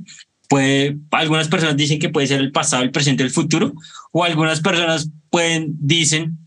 [0.49, 3.73] Puede, algunas personas dicen que puede ser el pasado, el presente y el futuro,
[4.11, 6.39] o algunas personas pueden, dicen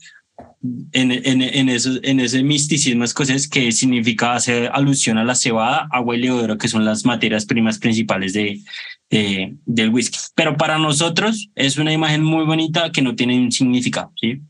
[0.91, 5.87] en, en, en, eso, en ese misticismo escocés que significa hacer alusión a la cebada,
[5.91, 8.59] agua y leudoro, que son las materias primas principales de,
[9.14, 10.18] de, del whisky.
[10.36, 14.11] Pero para nosotros es una imagen muy bonita que no tiene un significado.
[14.20, 14.41] ¿sí?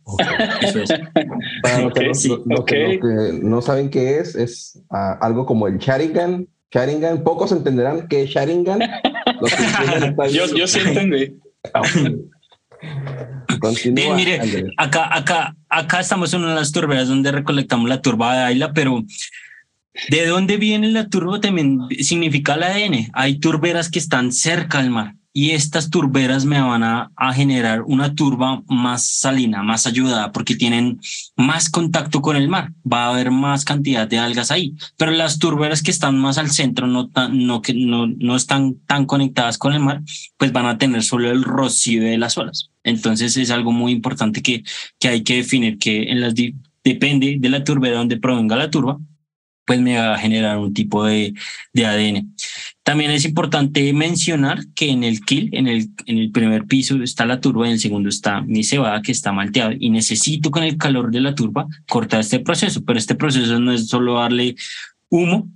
[0.62, 0.90] Eso es.
[1.64, 6.48] Para lo, que, no saben qué es, es uh, algo como el Sharingan.
[6.72, 8.80] Sharingan, pocos entenderán qué es Sharingan.
[10.32, 11.38] yo, yo sí entendí.
[13.94, 14.42] Bien, mire,
[14.78, 18.74] acá, acá, acá estamos en una de las turberas donde recolectamos la turba de Ayla,
[18.74, 19.02] pero
[20.10, 21.40] ¿de dónde viene la turba?
[21.40, 23.10] También significa el ADN.
[23.14, 28.14] Hay turberas que están cerca al mar y estas turberas me van a, generar una
[28.14, 31.00] turba más salina, más ayudada, porque tienen
[31.36, 32.72] más contacto con el mar.
[32.90, 34.76] Va a haber más cantidad de algas ahí.
[34.96, 39.58] Pero las turberas que están más al centro, no, no, no, no están tan conectadas
[39.58, 40.02] con el mar,
[40.38, 42.70] pues van a tener solo el rocío de las olas.
[42.84, 44.64] Entonces es algo muy importante que,
[45.00, 46.36] que hay que definir que en las
[46.84, 49.00] depende de la turbera donde provenga la turba,
[49.66, 51.34] pues me va a generar un tipo de,
[51.74, 52.36] de ADN.
[52.84, 57.26] También es importante mencionar que en el kill, en el, en el primer piso está
[57.26, 60.78] la turba, en el segundo está mi cebada que está malteada y necesito con el
[60.78, 64.56] calor de la turba cortar este proceso, pero este proceso no es solo darle
[65.10, 65.48] humo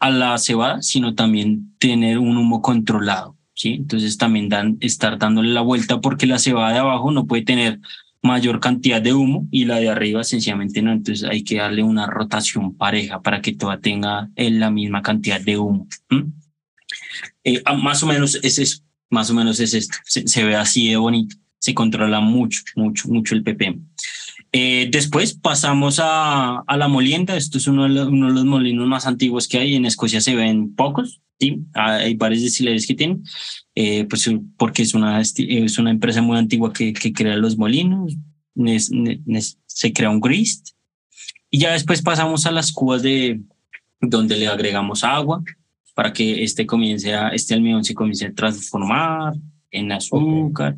[0.00, 3.36] a la cebada, sino también tener un humo controlado.
[3.54, 3.74] ¿sí?
[3.74, 7.80] Entonces también dan, estar dándole la vuelta porque la cebada de abajo no puede tener
[8.24, 10.92] mayor cantidad de humo y la de arriba sencillamente no.
[10.92, 15.58] Entonces hay que darle una rotación pareja para que toda tenga la misma cantidad de
[15.58, 15.86] humo.
[17.44, 19.98] Eh, ah, más o menos es eso, más o menos es esto.
[20.04, 23.82] Se, ve así de bonito, se controla mucho, mucho, mucho el ppm.
[24.52, 27.36] Eh, después pasamos a, a, la molienda.
[27.36, 29.74] Esto es uno de, los, uno de, los, molinos más antiguos que hay.
[29.74, 31.20] En Escocia se ven pocos.
[31.38, 31.64] ¿Sí?
[31.74, 33.22] Hay varios destileres que tienen,
[33.74, 38.16] eh, pues porque es una, es una empresa muy antigua que, que crea los molinos.
[39.66, 40.70] se crea un grist.
[41.50, 43.40] Y ya después pasamos a las cubas de
[44.00, 45.42] donde le agregamos agua,
[45.94, 49.34] para que este comience a, este almidón se comience a transformar
[49.70, 50.76] en azúcar.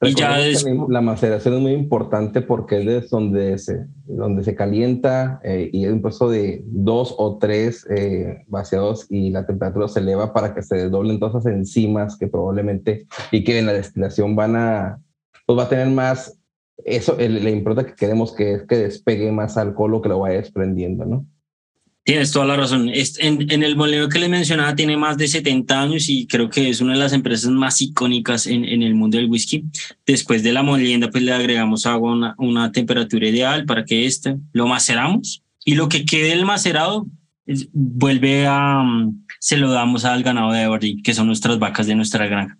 [0.00, 0.64] Y ya es...
[0.88, 5.84] La maceración es muy importante porque es de donde se, donde se calienta eh, y
[5.84, 10.54] es un proceso de dos o tres eh, vaciados y la temperatura se eleva para
[10.54, 15.02] que se desdoblen todas esas enzimas que probablemente y que en la destilación van a,
[15.46, 16.38] pues va a tener más,
[16.84, 20.36] eso, le importa que queremos que es que despegue más alcohol o que lo vaya
[20.36, 21.26] desprendiendo, ¿no?
[22.08, 22.88] Tienes toda la razón.
[22.88, 26.70] En, en el molino que le mencionaba tiene más de 70 años y creo que
[26.70, 29.66] es una de las empresas más icónicas en, en el mundo del whisky.
[30.06, 34.06] Después de la molienda, pues le agregamos agua a una, una, temperatura ideal para que
[34.06, 37.06] este lo maceramos y lo que quede el macerado
[37.74, 38.82] vuelve a,
[39.38, 42.56] se lo damos al ganado de Aberdeen, que son nuestras vacas de nuestra granja.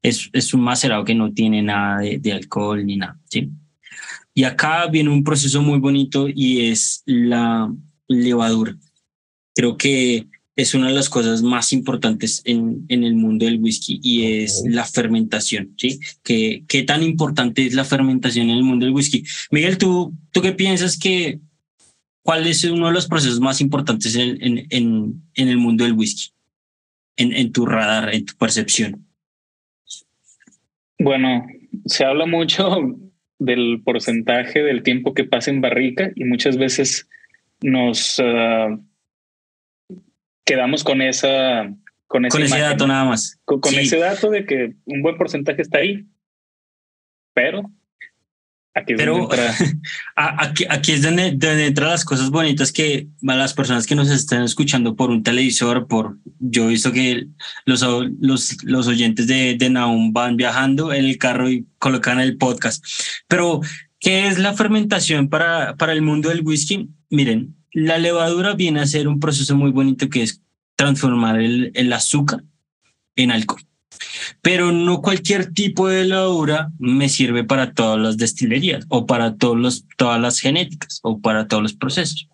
[0.00, 3.18] Es, es un macerado que no tiene nada de, de alcohol ni nada.
[3.28, 3.50] ¿sí?
[4.32, 7.68] Y acá viene un proceso muy bonito y es la
[8.06, 8.76] levadura
[9.54, 14.00] creo que es una de las cosas más importantes en, en el mundo del whisky
[14.02, 15.98] y es la fermentación, ¿sí?
[16.22, 19.24] ¿Qué, ¿Qué tan importante es la fermentación en el mundo del whisky?
[19.50, 21.40] Miguel, ¿tú, tú qué piensas que,
[22.22, 25.94] cuál es uno de los procesos más importantes en, en, en, en el mundo del
[25.94, 26.32] whisky?
[27.16, 29.06] En, en tu radar, en tu percepción.
[30.98, 31.46] Bueno,
[31.86, 32.78] se habla mucho
[33.38, 37.08] del porcentaje del tiempo que pasa en barrica y muchas veces
[37.62, 38.18] nos...
[38.18, 38.78] Uh,
[40.44, 41.72] quedamos con esa
[42.12, 43.40] con, ese dato nada más.
[43.46, 46.04] Con, ese dato de que un buen porcentaje está ahí.
[47.32, 47.70] Pero
[48.74, 49.54] aquí es donde entra...
[50.16, 54.42] aquí, aquí, es donde, donde entran las cosas bonitas que las personas que nos están
[54.42, 57.28] escuchando por un televisor, por yo he visto que
[57.64, 57.82] los,
[58.20, 62.84] los, los oyentes de, de Naum van viajando en el carro y colocan el podcast.
[63.26, 63.62] Pero,
[63.98, 66.90] ¿qué es la fermentación para, para el mundo del whisky?
[67.08, 70.40] Miren, la levadura viene a ser un proceso muy bonito que es
[70.76, 72.44] transformar el, el azúcar
[73.16, 73.62] en alcohol.
[74.40, 79.56] Pero no cualquier tipo de levadura me sirve para todas las destilerías o para todos
[79.56, 82.28] los, todas las genéticas o para todos los procesos.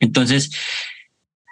[0.00, 0.50] Entonces,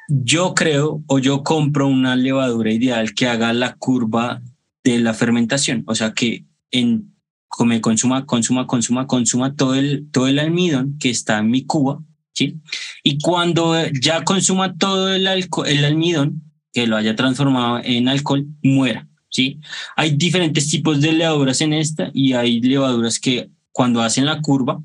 [0.09, 4.43] yo creo o yo compro una levadura ideal que haga la curva
[4.83, 7.15] de la fermentación, o sea que en
[7.47, 12.03] come, consuma, consuma, consuma, consuma todo el, todo el almidón que está en mi cuba,
[12.33, 12.57] ¿sí?
[13.03, 19.09] Y cuando ya consuma todo el, el almidón, que lo haya transformado en alcohol, muera,
[19.29, 19.61] ¿sí?
[19.97, 24.83] Hay diferentes tipos de levaduras en esta y hay levaduras que cuando hacen la curva,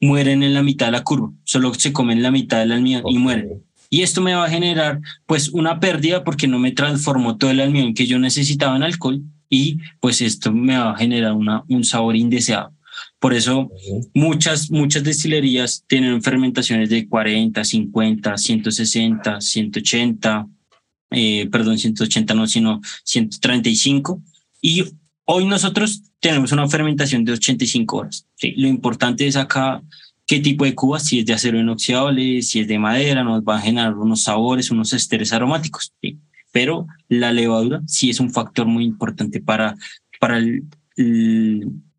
[0.00, 3.18] mueren en la mitad de la curva, solo se comen la mitad del almidón y
[3.18, 3.62] mueren.
[3.88, 7.60] Y esto me va a generar pues una pérdida porque no me transformó todo el
[7.60, 11.84] almidón que yo necesitaba en alcohol y pues esto me va a generar una, un
[11.84, 12.72] sabor indeseado.
[13.18, 13.70] Por eso
[14.14, 20.46] muchas, muchas destilerías tienen fermentaciones de 40, 50, 160, 180,
[21.50, 24.22] perdón, 180 no, sino 135.
[24.60, 24.84] Y
[25.24, 28.26] hoy nosotros tenemos una fermentación de 85 horas.
[28.36, 28.54] ¿sí?
[28.56, 29.82] Lo importante es acá
[30.26, 33.56] qué tipo de cuba, si es de acero inoxidable, si es de madera, nos va
[33.56, 35.92] a generar unos sabores, unos esteres aromáticos.
[36.00, 36.18] ¿sí?
[36.52, 39.74] pero la levadura sí es un factor muy importante para,
[40.20, 40.38] para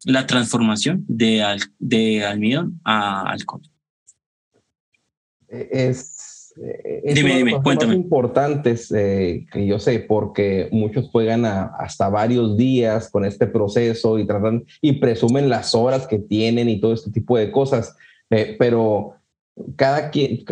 [0.06, 1.44] la transformación de,
[1.80, 3.62] de almidón a alcohol.
[5.48, 6.52] Es,
[7.04, 7.96] es dime, dime, cuéntame.
[7.96, 14.26] importantes eh, que yo sé, porque muchos juegan hasta varios días con este proceso y
[14.26, 17.96] tratan y presumen las horas que tienen y todo este tipo de cosas,
[18.30, 19.16] eh, pero
[19.76, 20.44] cada quien,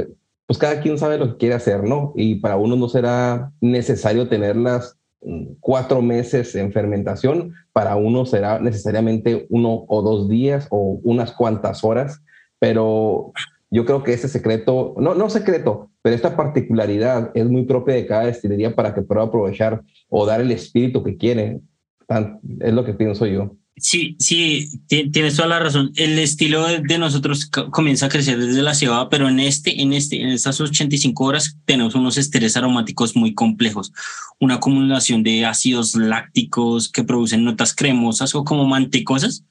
[0.45, 2.13] pues cada quien sabe lo que quiere hacer, ¿no?
[2.15, 4.97] Y para uno no será necesario tenerlas
[5.59, 11.83] cuatro meses en fermentación, para uno será necesariamente uno o dos días o unas cuantas
[11.83, 12.21] horas,
[12.59, 13.31] pero
[13.69, 18.05] yo creo que ese secreto, no, no secreto, pero esta particularidad es muy propia de
[18.05, 21.61] cada destilería para que pueda aprovechar o dar el espíritu que quiere.
[22.59, 23.55] Es lo que pienso yo.
[23.81, 25.91] Sí, sí, tienes toda la razón.
[25.95, 30.21] El estilo de, nosotros comienza a crecer desde la cebada, pero en este, en este,
[30.21, 33.91] en estas 85 horas tenemos unos esteres aromáticos muy complejos,
[34.39, 39.45] una acumulación de ácidos lácticos que producen notas cremosas o como mantecosas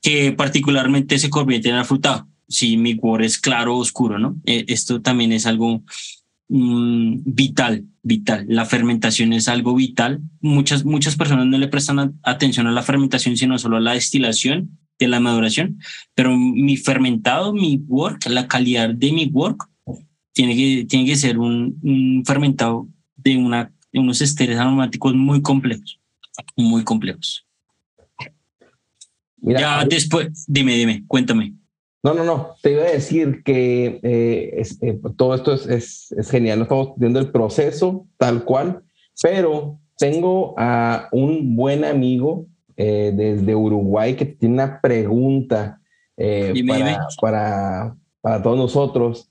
[0.00, 2.26] que particularmente se convierten en afrutado.
[2.48, 4.36] Si mi cuore es claro o oscuro, ¿no?
[4.46, 5.82] Eh, esto también es algo
[6.48, 8.46] Mm, vital, vital.
[8.48, 10.20] La fermentación es algo vital.
[10.40, 14.78] Muchas, muchas personas no le prestan atención a la fermentación, sino solo a la destilación
[14.98, 15.80] de la maduración.
[16.14, 19.68] Pero mi fermentado, mi work, la calidad de mi work,
[20.32, 22.86] tiene que, tiene que ser un, fermentado
[23.16, 25.98] de, una, de unos esteres aromáticos muy complejos,
[26.56, 27.44] muy complejos.
[29.42, 31.54] ya después, dime, dime, cuéntame.
[32.02, 32.54] No, no, no.
[32.62, 36.58] Te iba a decir que eh, eh, todo esto es, es, genial.
[36.58, 38.82] No estamos viendo el proceso tal cual,
[39.22, 45.80] pero tengo a un buen amigo eh, desde Uruguay que tiene una pregunta
[46.16, 49.30] para, Para, para, todos nosotros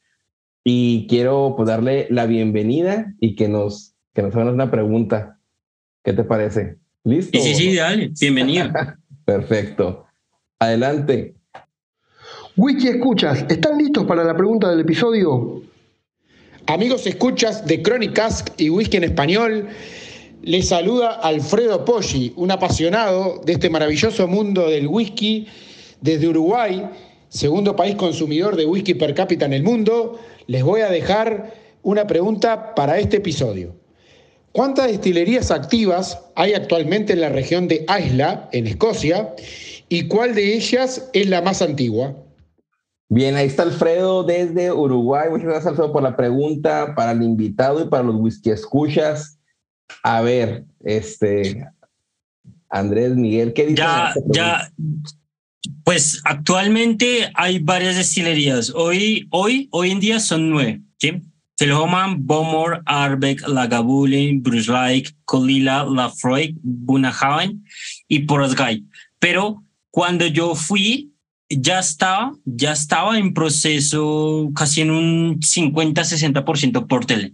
[0.64, 5.40] y quiero pues, darle la bienvenida y que nos, que nos hagan una pregunta.
[6.04, 6.78] ¿Qué te parece?
[7.04, 7.40] ¿Listo?
[7.40, 8.12] Sí, sí, dale.
[8.20, 8.72] Bienvenido.
[9.26, 10.06] Perfecto.
[10.60, 11.36] Adelante.
[12.58, 15.62] Whisky Escuchas, ¿están listos para la pregunta del episodio?
[16.68, 19.68] Amigos escuchas de Crónicas y Whisky en Español,
[20.42, 25.48] les saluda Alfredo Poggi, un apasionado de este maravilloso mundo del whisky
[26.00, 26.88] desde Uruguay,
[27.28, 30.18] segundo país consumidor de whisky per cápita en el mundo.
[30.48, 31.54] Les voy a dejar
[31.84, 33.76] una pregunta para este episodio.
[34.54, 39.36] ¿Cuántas destilerías activas hay actualmente en la región de Isla, en Escocia?
[39.90, 42.16] ¿Y cuál de ellas es la más antigua?
[43.08, 45.30] Bien, ahí está Alfredo desde Uruguay.
[45.30, 49.40] Muchas gracias, Alfredo, por la pregunta para el invitado y para los whisky escuchas.
[50.02, 51.68] A ver, este,
[52.70, 53.86] Andrés Miguel, ¿qué dices?
[53.86, 54.72] Ya, ya,
[55.84, 58.72] pues actualmente hay varias destilerías.
[58.76, 61.22] Hoy, hoy, hoy en día son nueve, ¿sí?
[61.58, 64.72] Selhoman, Bomor, Arbeck, Lagavulin, Bruce
[65.24, 67.64] Colila, Lafroy, Bunahaven
[68.08, 68.84] y Porosgay.
[69.20, 71.14] Pero cuando yo fui,
[71.50, 77.34] ya estaba, ya estaba en proceso casi en un 50-60% por tele.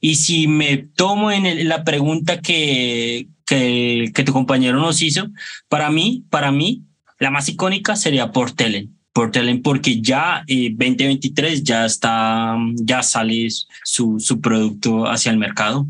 [0.00, 5.26] Y si me tomo en la pregunta que, que, que, tu compañero nos hizo,
[5.68, 6.84] para mí, para mí,
[7.18, 8.88] la más icónica sería por tele.
[9.12, 13.48] Por tele, porque ya eh, 2023 ya está, ya sale
[13.82, 15.88] su, su producto hacia el mercado.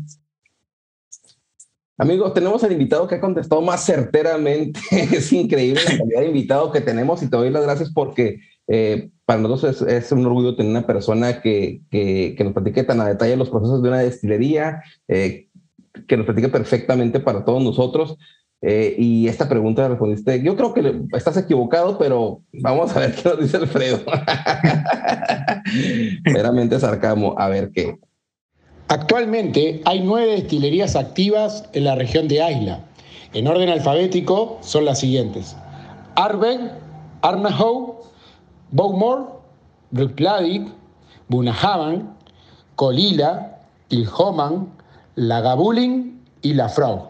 [2.01, 4.79] Amigos, tenemos al invitado que ha contestado más certeramente.
[4.91, 9.09] es increíble la calidad de invitado que tenemos y te doy las gracias porque eh,
[9.25, 13.35] para nosotros es, un orgullo tener una persona que, que, nos platique tan a detalle
[13.35, 15.49] los procesos de una destilería, eh,
[16.07, 18.17] que nos platique perfectamente para todos nosotros.
[18.61, 23.13] Eh, y esta pregunta la respondiste, yo creo que estás equivocado, pero vamos a ver
[23.13, 23.99] qué nos dice Alfredo.
[26.25, 27.97] Meramente sarcamo, a ver qué.
[28.91, 32.79] Actualmente hay nueve destilerías activas en la región de Isla.
[33.33, 35.55] En orden alfabético son las siguientes.
[36.15, 36.71] Arben,
[37.21, 37.97] Arnahoe,
[38.71, 39.25] Bowmore,
[39.91, 40.69] Rupladik,
[41.27, 42.17] Bunahavan,
[42.75, 43.59] Colila,
[43.89, 44.73] Ilhoman,
[45.15, 47.09] Lagavulin y La Frau.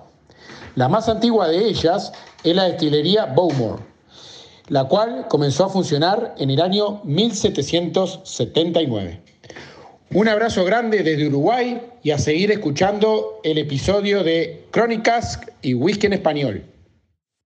[0.75, 2.11] La más antigua de ellas
[2.43, 3.81] es la destilería Bowmore,
[4.67, 9.28] la cual comenzó a funcionar en el año 1779.
[10.11, 16.07] Un abrazo grande desde Uruguay y a seguir escuchando el episodio de Crónicas y Whisky
[16.07, 16.63] en Español.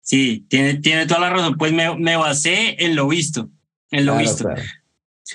[0.02, 1.56] Sí, tiene, tiene toda la razón.
[1.58, 3.50] Pues me, me basé en lo visto,
[3.92, 4.44] en lo Claro, visto.
[4.46, 4.62] claro.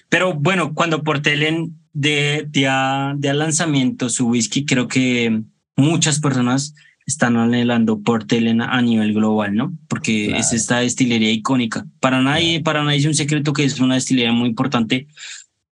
[0.08, 5.42] Pero bueno, cuando Portelen de, de, a- de al lanzamiento su whisky, creo que
[5.76, 6.74] muchas personas
[7.06, 9.72] están anhelando Portelen a nivel global, ¿no?
[9.88, 11.86] Porque es esta destilería icónica.
[12.00, 15.08] Para nadie, para nadie es un secreto que es una destilería muy importante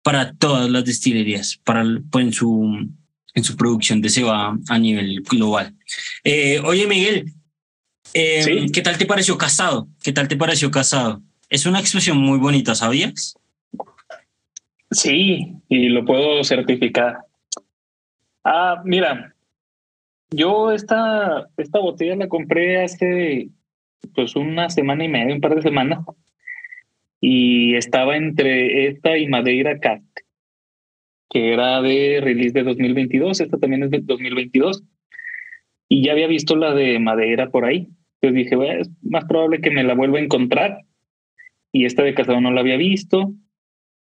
[0.03, 2.89] para todas las destilerías, para pues, en su
[3.35, 5.75] en su producción de cebada a nivel global.
[6.23, 7.33] Eh, oye, Miguel,
[8.13, 9.89] eh, ¿qué tal te pareció casado?
[10.03, 11.23] ¿Qué tal te pareció casado?
[11.49, 13.39] Es una expresión muy bonita, ¿sabías?
[14.91, 17.21] Sí, y lo puedo certificar.
[18.45, 19.35] Ah, mira,
[20.31, 23.49] yo esta, esta botella la compré hace
[24.15, 26.05] pues una semana y media, un par de semanas,
[27.25, 30.05] y estaba entre esta y Madeira Cask,
[31.31, 34.83] que era de release de 2022, esta también es de 2022,
[35.89, 37.89] y ya había visto la de Madeira por ahí,
[38.21, 40.81] entonces dije, bueno, es más probable que me la vuelva a encontrar,
[41.71, 43.33] y esta de casado no la había visto,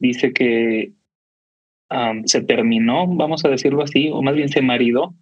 [0.01, 0.93] dice que
[2.25, 5.15] se terminó, vamos a decirlo así, o más bien se maridó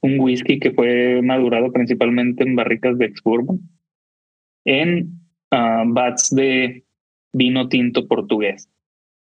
[0.00, 3.60] un whisky que fue madurado principalmente en barricas de ex-bourbon
[4.64, 5.19] en
[5.50, 6.84] vats de
[7.32, 8.68] vino tinto portugués.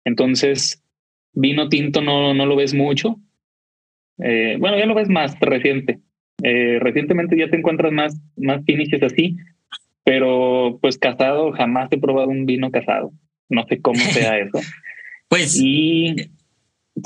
[0.06, 0.84] Entonces,
[1.34, 3.20] vino tinto no, no lo ves mucho.
[4.20, 6.00] Eh, bueno, ya lo ves más reciente.
[6.44, 9.38] Eh, recientemente ya te encuentras más, más finishes así,
[10.04, 13.12] pero pues casado, jamás he probado un vino casado.
[13.50, 14.60] No sé cómo sea eso.
[15.28, 15.60] Pues.
[15.62, 16.16] Y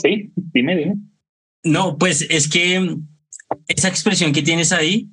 [0.02, 0.96] sí, dime, dime.
[1.64, 2.98] No, pues es que
[3.68, 5.10] esa expresión que tienes ahí,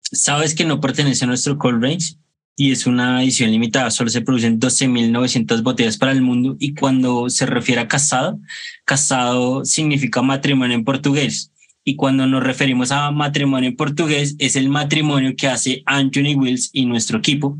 [0.00, 2.16] sabes que no pertenece a nuestro cold range
[2.56, 3.90] y es una edición limitada.
[3.90, 8.38] Solo se producen 12.900 botellas para el mundo y cuando se refiere a casado,
[8.84, 11.50] casado significa matrimonio en portugués.
[11.84, 16.70] Y cuando nos referimos a matrimonio en portugués, es el matrimonio que hace Anthony Wills
[16.72, 17.58] y nuestro equipo.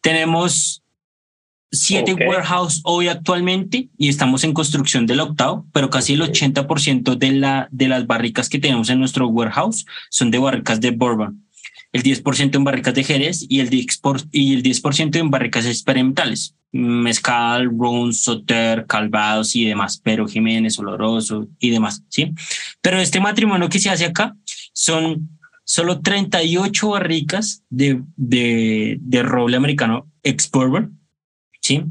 [0.00, 0.82] Tenemos
[1.70, 2.20] siete Ok.
[2.26, 7.68] warehouse hoy actualmente y estamos en construcción del octavo, pero casi el 80% de, la,
[7.70, 11.44] de las barricas que tenemos en nuestro warehouse son de barricas de bourbon,
[11.92, 14.82] el 10% en barricas de Jerez y el 10%, y el 10
[15.14, 22.32] en barricas experimentales, mezcal, ron, soter, calvados y demás, pero Jiménez, oloroso y demás, ¿sí?
[22.82, 24.36] Pero este matrimonio que se hace acá
[24.72, 30.50] son solo 38 barricas de, de, de roble americano ex
[31.60, 31.84] ¿sí?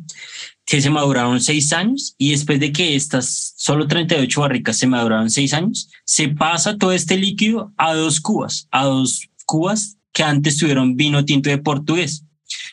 [0.66, 5.30] Que se maduraron seis años y después de que estas solo 38 barricas se maduraron
[5.30, 10.58] seis años, se pasa todo este líquido a dos cubas, a dos cubas que antes
[10.58, 12.24] tuvieron vino tinto de portugués.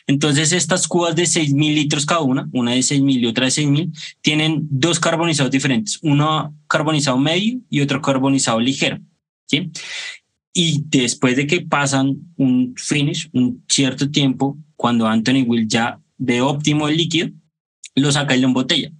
[0.07, 3.45] Entonces estas cubas de 6 mil litros cada una, una de 6 mil y otra
[3.45, 8.99] de 6 mil, tienen dos carbonizados diferentes, uno carbonizado medio y otro carbonizado ligero,
[9.47, 9.71] ¿sí?
[10.53, 16.41] Y después de que pasan un finish, un cierto tiempo, cuando Anthony Will ya de
[16.41, 17.29] óptimo el líquido,
[17.95, 18.91] lo saca y lo embotella.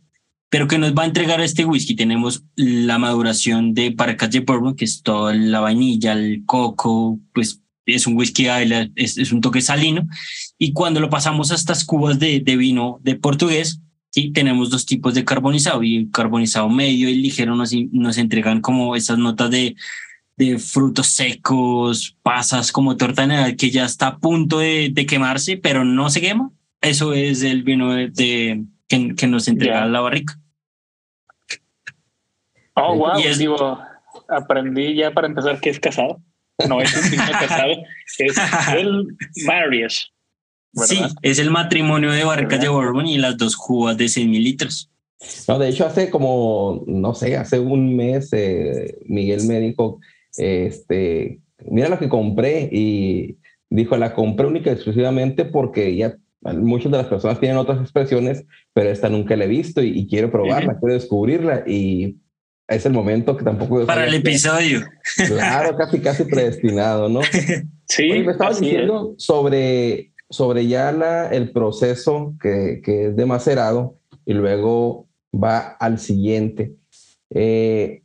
[0.49, 4.75] Pero que nos va a entregar este whisky, tenemos la maduración de barricas de bourbon,
[4.75, 9.41] que es toda la vainilla, el coco, pues es un whisky Isla, es, es un
[9.41, 10.07] toque salino.
[10.57, 13.79] Y cuando lo pasamos a estas cubas de, de vino de portugués,
[14.11, 18.61] sí, tenemos dos tipos de carbonizado y el carbonizado medio y ligero nos, nos entregan
[18.61, 19.75] como esas notas de,
[20.37, 25.57] de frutos secos, pasas como torta Navidad que ya está a punto de, de quemarse,
[25.57, 26.51] pero no se quema.
[26.81, 29.85] Eso es el vino de, de- que, que nos entrega Ya.
[29.87, 30.39] la barrica.
[32.75, 33.19] Oh, wow.
[33.19, 33.79] Y es- Digo,
[34.29, 36.21] aprendí ya para empezar que es casado.
[36.67, 37.73] No es un vino casado,
[38.17, 38.37] es
[38.75, 39.07] el
[39.45, 40.07] marriage.
[40.73, 44.43] Sí, es el matrimonio de barricas de bourbon y las dos cubas de 6 mil
[44.43, 44.91] litros.
[45.47, 49.99] No, de hecho, hace como, no sé, hace un mes, eh, Miguel me dijo,
[50.35, 53.37] este, mira lo que compré y
[53.69, 58.45] dijo, la compré única y exclusivamente porque ya muchas de las personas tienen otras expresiones,
[58.73, 62.17] pero esta nunca la he visto y, y quiero probarla, quiero descubrirla y
[62.67, 63.85] es el momento que tampoco...
[63.85, 64.81] Para el episodio.
[65.27, 67.21] Claro, casi, casi predestinado, ¿no?
[67.87, 73.27] Sí, Oye, me estabas diciendo sobre, sobre ya la, el proceso que, que es de
[73.27, 76.73] macerado y luego va al siguiente.
[77.29, 78.01] Eh,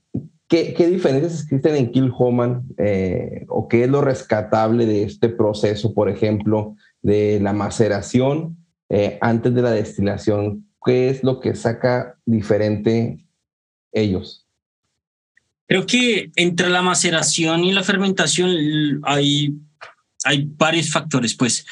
[0.48, 5.94] ¿qué, ¿qué, diferencias existen en Kilhoman eh, o qué es lo rescatable de este proceso,
[5.94, 8.58] por ejemplo, de la maceración
[8.88, 10.66] eh, antes de la destilación?
[10.84, 13.24] ¿Qué es lo que saca diferente
[13.92, 14.39] ellos?
[15.71, 18.51] Creo que entre la maceración y la fermentación
[19.05, 19.55] hay,
[20.25, 21.64] hay varios factores, pues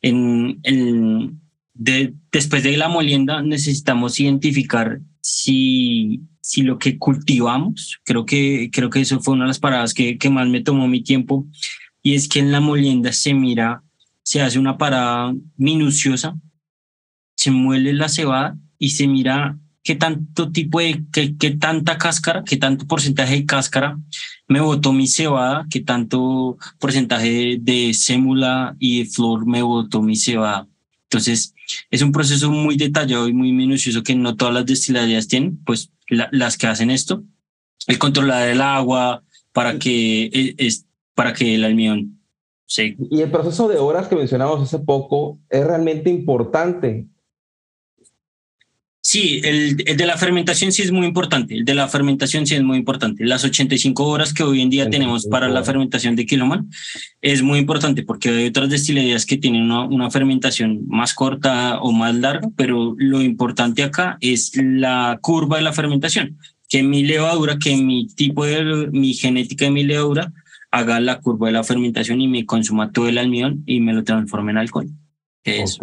[0.00, 1.38] en, en
[1.74, 8.88] de, después de la molienda necesitamos identificar si, si lo que cultivamos, creo que, creo
[8.88, 11.46] que eso fue una de las paradas que, que más me tomó mi tiempo,
[12.02, 13.82] y es que en la molienda se mira,
[14.22, 16.38] se hace una parada minuciosa,
[17.36, 22.44] se muele la cebada y se mira qué tanto tipo de, qué, qué tanta cáscara,
[22.44, 23.98] qué tanto porcentaje de cáscara
[24.48, 30.16] me botó mi cebada, qué tanto porcentaje de sémula y de flor me botó mi
[30.16, 30.68] cebada.
[31.04, 31.54] Entonces,
[31.90, 35.90] es un proceso muy detallado y muy minucioso que no todas las destilerías tienen, pues
[36.08, 37.22] las que hacen esto.
[37.86, 39.22] El controlar el agua
[39.52, 42.20] para que, e, es, para que el almidón
[42.66, 42.96] se...
[43.10, 47.06] Y el proceso de horas que mencionamos hace poco es realmente importante
[49.04, 51.56] Sí, el, de la fermentación sí es muy importante.
[51.56, 53.24] El de la fermentación sí es muy importante.
[53.24, 56.70] Las 85 horas que hoy en día tenemos para la fermentación de Kiloman
[57.20, 61.90] es muy importante porque hay otras destilerías que tienen una, una, fermentación más corta o
[61.90, 66.38] más larga, pero lo importante acá es la curva de la fermentación.
[66.68, 70.32] Que mi levadura, que mi tipo de, mi genética de mi levadura
[70.70, 74.04] haga la curva de la fermentación y me consuma todo el almidón y me lo
[74.04, 74.88] transforme en alcohol.
[75.42, 75.78] Es,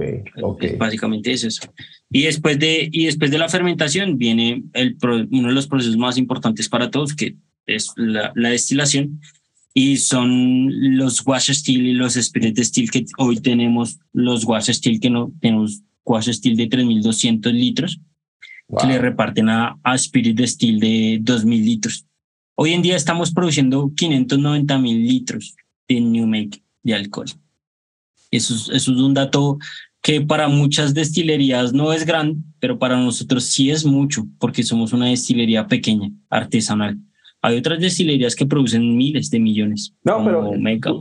[0.77, 1.73] básicamente es eso.
[2.11, 4.97] Y después de, y después de la fermentación viene el,
[5.31, 7.35] uno de los procesos más importantes para todos, que
[7.67, 9.21] es la, la destilación,
[9.73, 14.99] y son los wash steel y los spirit steel que hoy tenemos, los wash steel
[14.99, 17.99] que no tenemos wash steel de 3.200 litros,
[18.79, 22.05] que le reparten a, a spirit steel de 2.000 litros.
[22.55, 25.55] Hoy en día estamos produciendo 590.000 litros
[25.87, 27.27] de new make de alcohol.
[28.31, 29.57] Eso es, eso es un dato
[30.09, 34.91] que para muchas destilerías no es grande, pero para nosotros sí es mucho, porque somos
[34.91, 36.97] una destilería pequeña, artesanal.
[37.43, 39.93] Hay otras destilerías que producen miles de millones.
[40.03, 40.93] No, pero mega,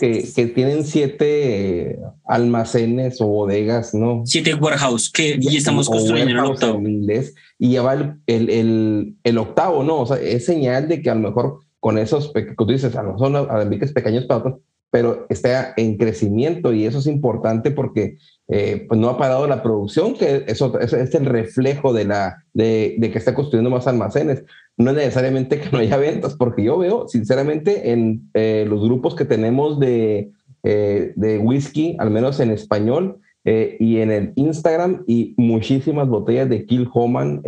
[0.00, 4.22] que, que, tienen siete almacenes o bodegas, ¿no?
[4.24, 6.78] Siete warehouse que y estamos construyendo el octavo.
[6.78, 10.00] En inglés, y ya va el, el, el, octavo, ¿no?
[10.00, 13.02] O sea, es señal de que a lo mejor con esos, que tú dices, a
[13.02, 14.54] lo mejor son pequeños para otros,
[14.92, 18.18] pero está en crecimiento y eso es importante porque
[18.48, 22.98] eh, pues no ha parado la producción, que eso, es el reflejo de, la, de,
[23.00, 24.44] que está construyendo más almacenes.
[24.76, 29.14] No es necesariamente que no haya ventas, porque yo veo, sinceramente, en eh, los grupos
[29.14, 30.30] que tenemos de,
[30.62, 36.64] eh, de whisky, al menos en español, y en el Instagram, y muchísimas botellas de
[36.64, 37.42] Kill Homan,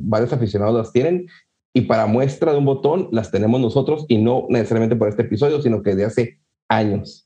[0.00, 1.26] varios aficionados las tienen,
[1.72, 5.62] y para muestra de un botón las tenemos nosotros, y no necesariamente por este episodio,
[5.62, 6.38] sino que de hace
[6.68, 7.25] años.